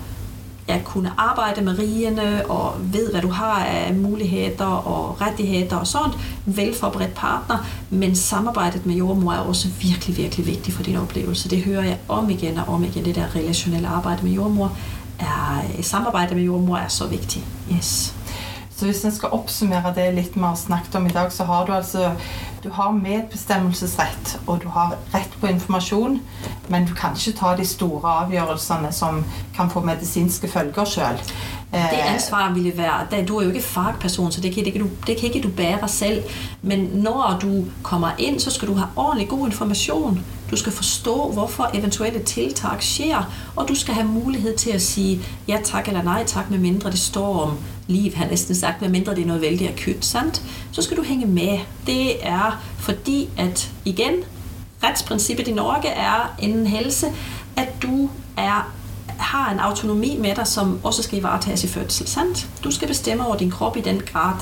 at 0.68 0.84
kunne 0.84 1.12
arbejde 1.18 1.62
med 1.62 1.80
rigene 1.80 2.46
og 2.50 2.74
ved, 2.80 3.12
hvad 3.12 3.22
du 3.22 3.30
har 3.30 3.66
af 3.66 3.94
muligheder 3.94 4.66
og 4.66 5.22
rettigheder 5.22 5.76
og 5.76 5.88
sådan. 5.88 6.12
Velforberedt 6.46 7.14
partner, 7.14 7.58
men 7.90 8.16
samarbejdet 8.16 8.86
med 8.86 8.96
jordmor 8.96 9.34
er 9.34 9.40
også 9.40 9.68
virkelig, 9.82 10.18
virkelig 10.18 10.46
vigtigt 10.46 10.76
for 10.76 10.84
din 10.84 10.98
oplevelse. 10.98 11.50
Det 11.50 11.64
hører 11.64 11.84
jeg 11.84 11.98
om 12.08 12.30
igen 12.30 12.58
og 12.58 12.74
om 12.74 12.84
igen. 12.84 13.06
Det 13.06 13.16
der 13.16 13.36
relationelle 13.36 13.88
arbejde 13.88 14.24
med 14.24 14.32
jordmor 14.32 14.72
er, 15.20 15.62
samarbejde 15.82 16.36
med 16.36 16.44
jordmor 16.44 16.78
er 16.78 16.88
så 16.88 17.08
vigtigt. 17.08 17.46
Yes. 17.76 18.16
Så 18.76 18.86
hvis 18.86 19.06
en 19.06 19.12
skal 19.12 19.30
opsummere 19.30 19.94
det 19.96 20.14
lidt, 20.14 20.36
vi 20.36 20.42
har 20.42 20.56
snakket 20.56 20.96
om 20.96 21.06
i 21.06 21.10
dag, 21.10 21.32
så 21.32 21.44
har 21.44 21.66
du 21.66 21.72
altså 21.72 22.12
du 22.64 22.70
har 22.70 22.92
medbestemmelsesrett, 22.92 24.40
og 24.48 24.62
du 24.64 24.68
har 24.68 24.96
rett 25.14 25.34
på 25.42 25.48
informasjon, 25.48 26.22
men 26.70 26.86
du 26.88 26.94
kan 26.94 27.18
ikke 27.18 27.38
ta 27.40 27.56
de 27.60 27.66
store 27.68 28.14
avgjørelsene 28.24 28.92
som 28.92 29.24
kan 29.56 29.70
få 29.70 29.84
medisinske 29.84 30.48
følger 30.48 30.86
sjøl. 30.86 31.20
Det 31.74 32.00
ansvar 32.06 32.54
ville 32.54 32.78
være, 32.78 33.24
du 33.28 33.38
er 33.38 33.44
jo 33.44 33.50
ikke 33.50 33.62
fagperson, 33.66 34.32
så 34.32 34.42
det 34.42 34.54
kan, 34.54 34.66
ikke, 34.66 34.80
du, 34.80 34.90
det 35.08 35.18
kan 35.18 35.30
ikke 35.30 35.42
du 35.48 35.50
bære 35.50 35.88
selv. 35.88 36.24
Men 36.62 36.80
når 36.80 37.38
du 37.42 37.66
kommer 37.84 38.12
ind, 38.18 38.40
så 38.40 38.52
skal 38.52 38.68
du 38.68 38.74
have 38.74 38.90
ordentlig 38.96 39.30
god 39.30 39.48
information. 39.48 40.26
Du 40.52 40.58
skal 40.58 40.72
forstå, 40.72 41.32
hvorfor 41.32 41.70
eventuelle 41.74 42.20
tiltag 42.20 42.84
sker, 42.84 43.34
og 43.56 43.68
du 43.68 43.76
skal 43.76 43.94
have 43.94 44.08
mulighed 44.08 44.58
til 44.58 44.70
at 44.70 44.82
sige 44.82 45.22
ja 45.48 45.58
tak 45.64 45.88
eller 45.88 46.04
nej 46.04 46.24
tak, 46.26 46.50
med 46.50 46.60
mindre 46.60 46.92
det 46.92 47.00
står 47.00 47.40
om 47.42 47.58
liv, 47.88 48.14
har 48.14 48.26
næsten 48.26 48.56
sagt, 48.56 48.82
med 48.82 48.90
mindre 48.90 49.16
det 49.16 49.22
er 49.22 49.26
noget 49.26 49.42
vældig 49.42 49.70
akut, 49.70 50.06
sandt? 50.06 50.42
Så 50.72 50.82
skal 50.82 50.98
du 50.98 51.04
hænge 51.04 51.26
med. 51.26 51.60
Det 51.86 52.28
er 52.28 52.64
fordi, 52.78 53.30
at 53.38 53.72
igen, 53.86 54.14
retsprincippet 54.84 55.48
i 55.48 55.54
Norge 55.54 55.88
er 55.88 56.36
en 56.40 56.68
helse, 56.68 57.08
at 57.56 57.70
du 57.82 58.10
er 58.38 58.74
har 59.18 59.52
en 59.52 59.60
autonomi 59.60 60.18
med 60.20 60.36
dig, 60.36 60.48
som 60.48 60.80
også 60.84 61.04
skal 61.04 61.22
varetages 61.22 61.64
i 61.64 61.68
fødsel. 61.68 62.08
Sant? 62.08 62.50
Du 62.64 62.72
skal 62.72 62.88
bestemme 62.88 63.26
over 63.26 63.36
din 63.36 63.52
krop 63.52 63.78
i 63.78 63.82
den 63.82 64.02
grad, 64.12 64.36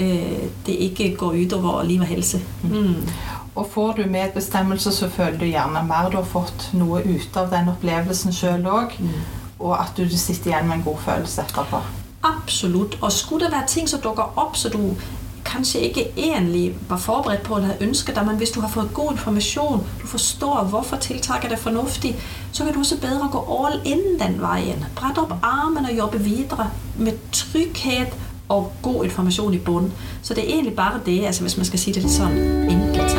øh, 0.00 0.42
det 0.66 0.72
ikke 0.72 1.16
går 1.16 1.32
ud 1.32 1.52
over 1.52 1.82
liv 1.82 2.00
og 2.00 2.06
helse. 2.06 2.40
Mm. 2.62 3.08
Og 3.54 3.68
får 3.74 3.92
du 3.92 4.02
medbestemmelse, 4.06 4.92
så 4.92 5.08
føler 5.08 5.38
du 5.38 5.44
gjerne 5.44 5.86
mer 5.86 6.08
du 6.10 6.16
har 6.16 6.24
fått 6.24 6.70
noe 6.72 7.02
ut 7.04 7.36
av 7.36 7.50
den 7.52 7.68
opplevelsen 7.68 8.32
sjøl 8.32 8.64
òg. 8.64 8.96
Mm. 8.98 9.10
Og 9.58 9.74
at 9.76 9.92
du 9.96 10.08
sitter 10.08 10.50
igjen 10.50 10.68
med 10.68 10.76
en 10.76 10.86
god 10.86 10.98
følelse 11.04 11.42
etterpå. 11.42 11.82
Absolut. 12.22 12.98
Og 13.00 13.12
skulle 13.12 13.44
der 13.44 13.50
være 13.50 13.66
ting, 13.66 13.88
som 13.88 14.00
dukker 14.00 14.32
op, 14.36 14.56
så 14.56 14.68
du 14.68 14.96
kanskje 15.44 15.80
ikke 15.80 16.12
egentlig 16.16 16.74
var 16.88 16.96
forberedt 16.96 17.42
på 17.42 17.54
eller 17.54 17.66
havde 17.66 17.84
ønsket 17.84 18.14
dig, 18.14 18.26
men 18.26 18.36
hvis 18.36 18.50
du 18.50 18.60
har 18.60 18.68
fået 18.68 18.90
god 18.94 19.12
information, 19.12 19.86
du 20.02 20.06
forstår, 20.06 20.64
hvorfor 20.64 20.96
tiltaget 20.96 21.52
er 21.52 21.56
fornuftigt, 21.56 22.16
så 22.52 22.64
kan 22.64 22.72
du 22.72 22.78
også 22.78 23.00
bedre 23.00 23.28
gå 23.32 23.66
all 23.66 23.80
in 23.84 23.98
den 24.20 24.40
vejen. 24.40 24.84
Bræt 24.96 25.18
op 25.18 25.34
armen 25.42 25.84
og 25.84 25.96
jobbe 25.96 26.20
videre 26.20 26.70
med 26.98 27.12
tryghed 27.32 28.06
og 28.48 28.72
god 28.82 29.04
information 29.04 29.54
i 29.54 29.58
bunden. 29.58 29.92
Så 30.22 30.34
det 30.34 30.44
er 30.44 30.48
egentlig 30.48 30.76
bare 30.76 31.00
det, 31.06 31.24
altså 31.24 31.40
hvis 31.42 31.56
man 31.56 31.66
skal 31.66 31.78
sige 31.78 31.94
det 31.94 32.02
lidt 32.02 32.14
sådan 32.14 32.38
enkelt. 32.70 33.12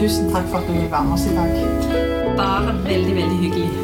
Tusind 0.00 0.32
tak 0.32 0.44
for, 0.50 0.58
at 0.58 0.68
du 0.68 0.72
ville 0.72 0.90
være 0.90 1.04
med 1.04 1.12
os 1.12 1.20
i 1.20 1.28
dag. 1.28 2.36
Bare 2.36 2.84
vældig, 2.84 3.14
vældig 3.16 3.38
hyggeligt. 3.38 3.83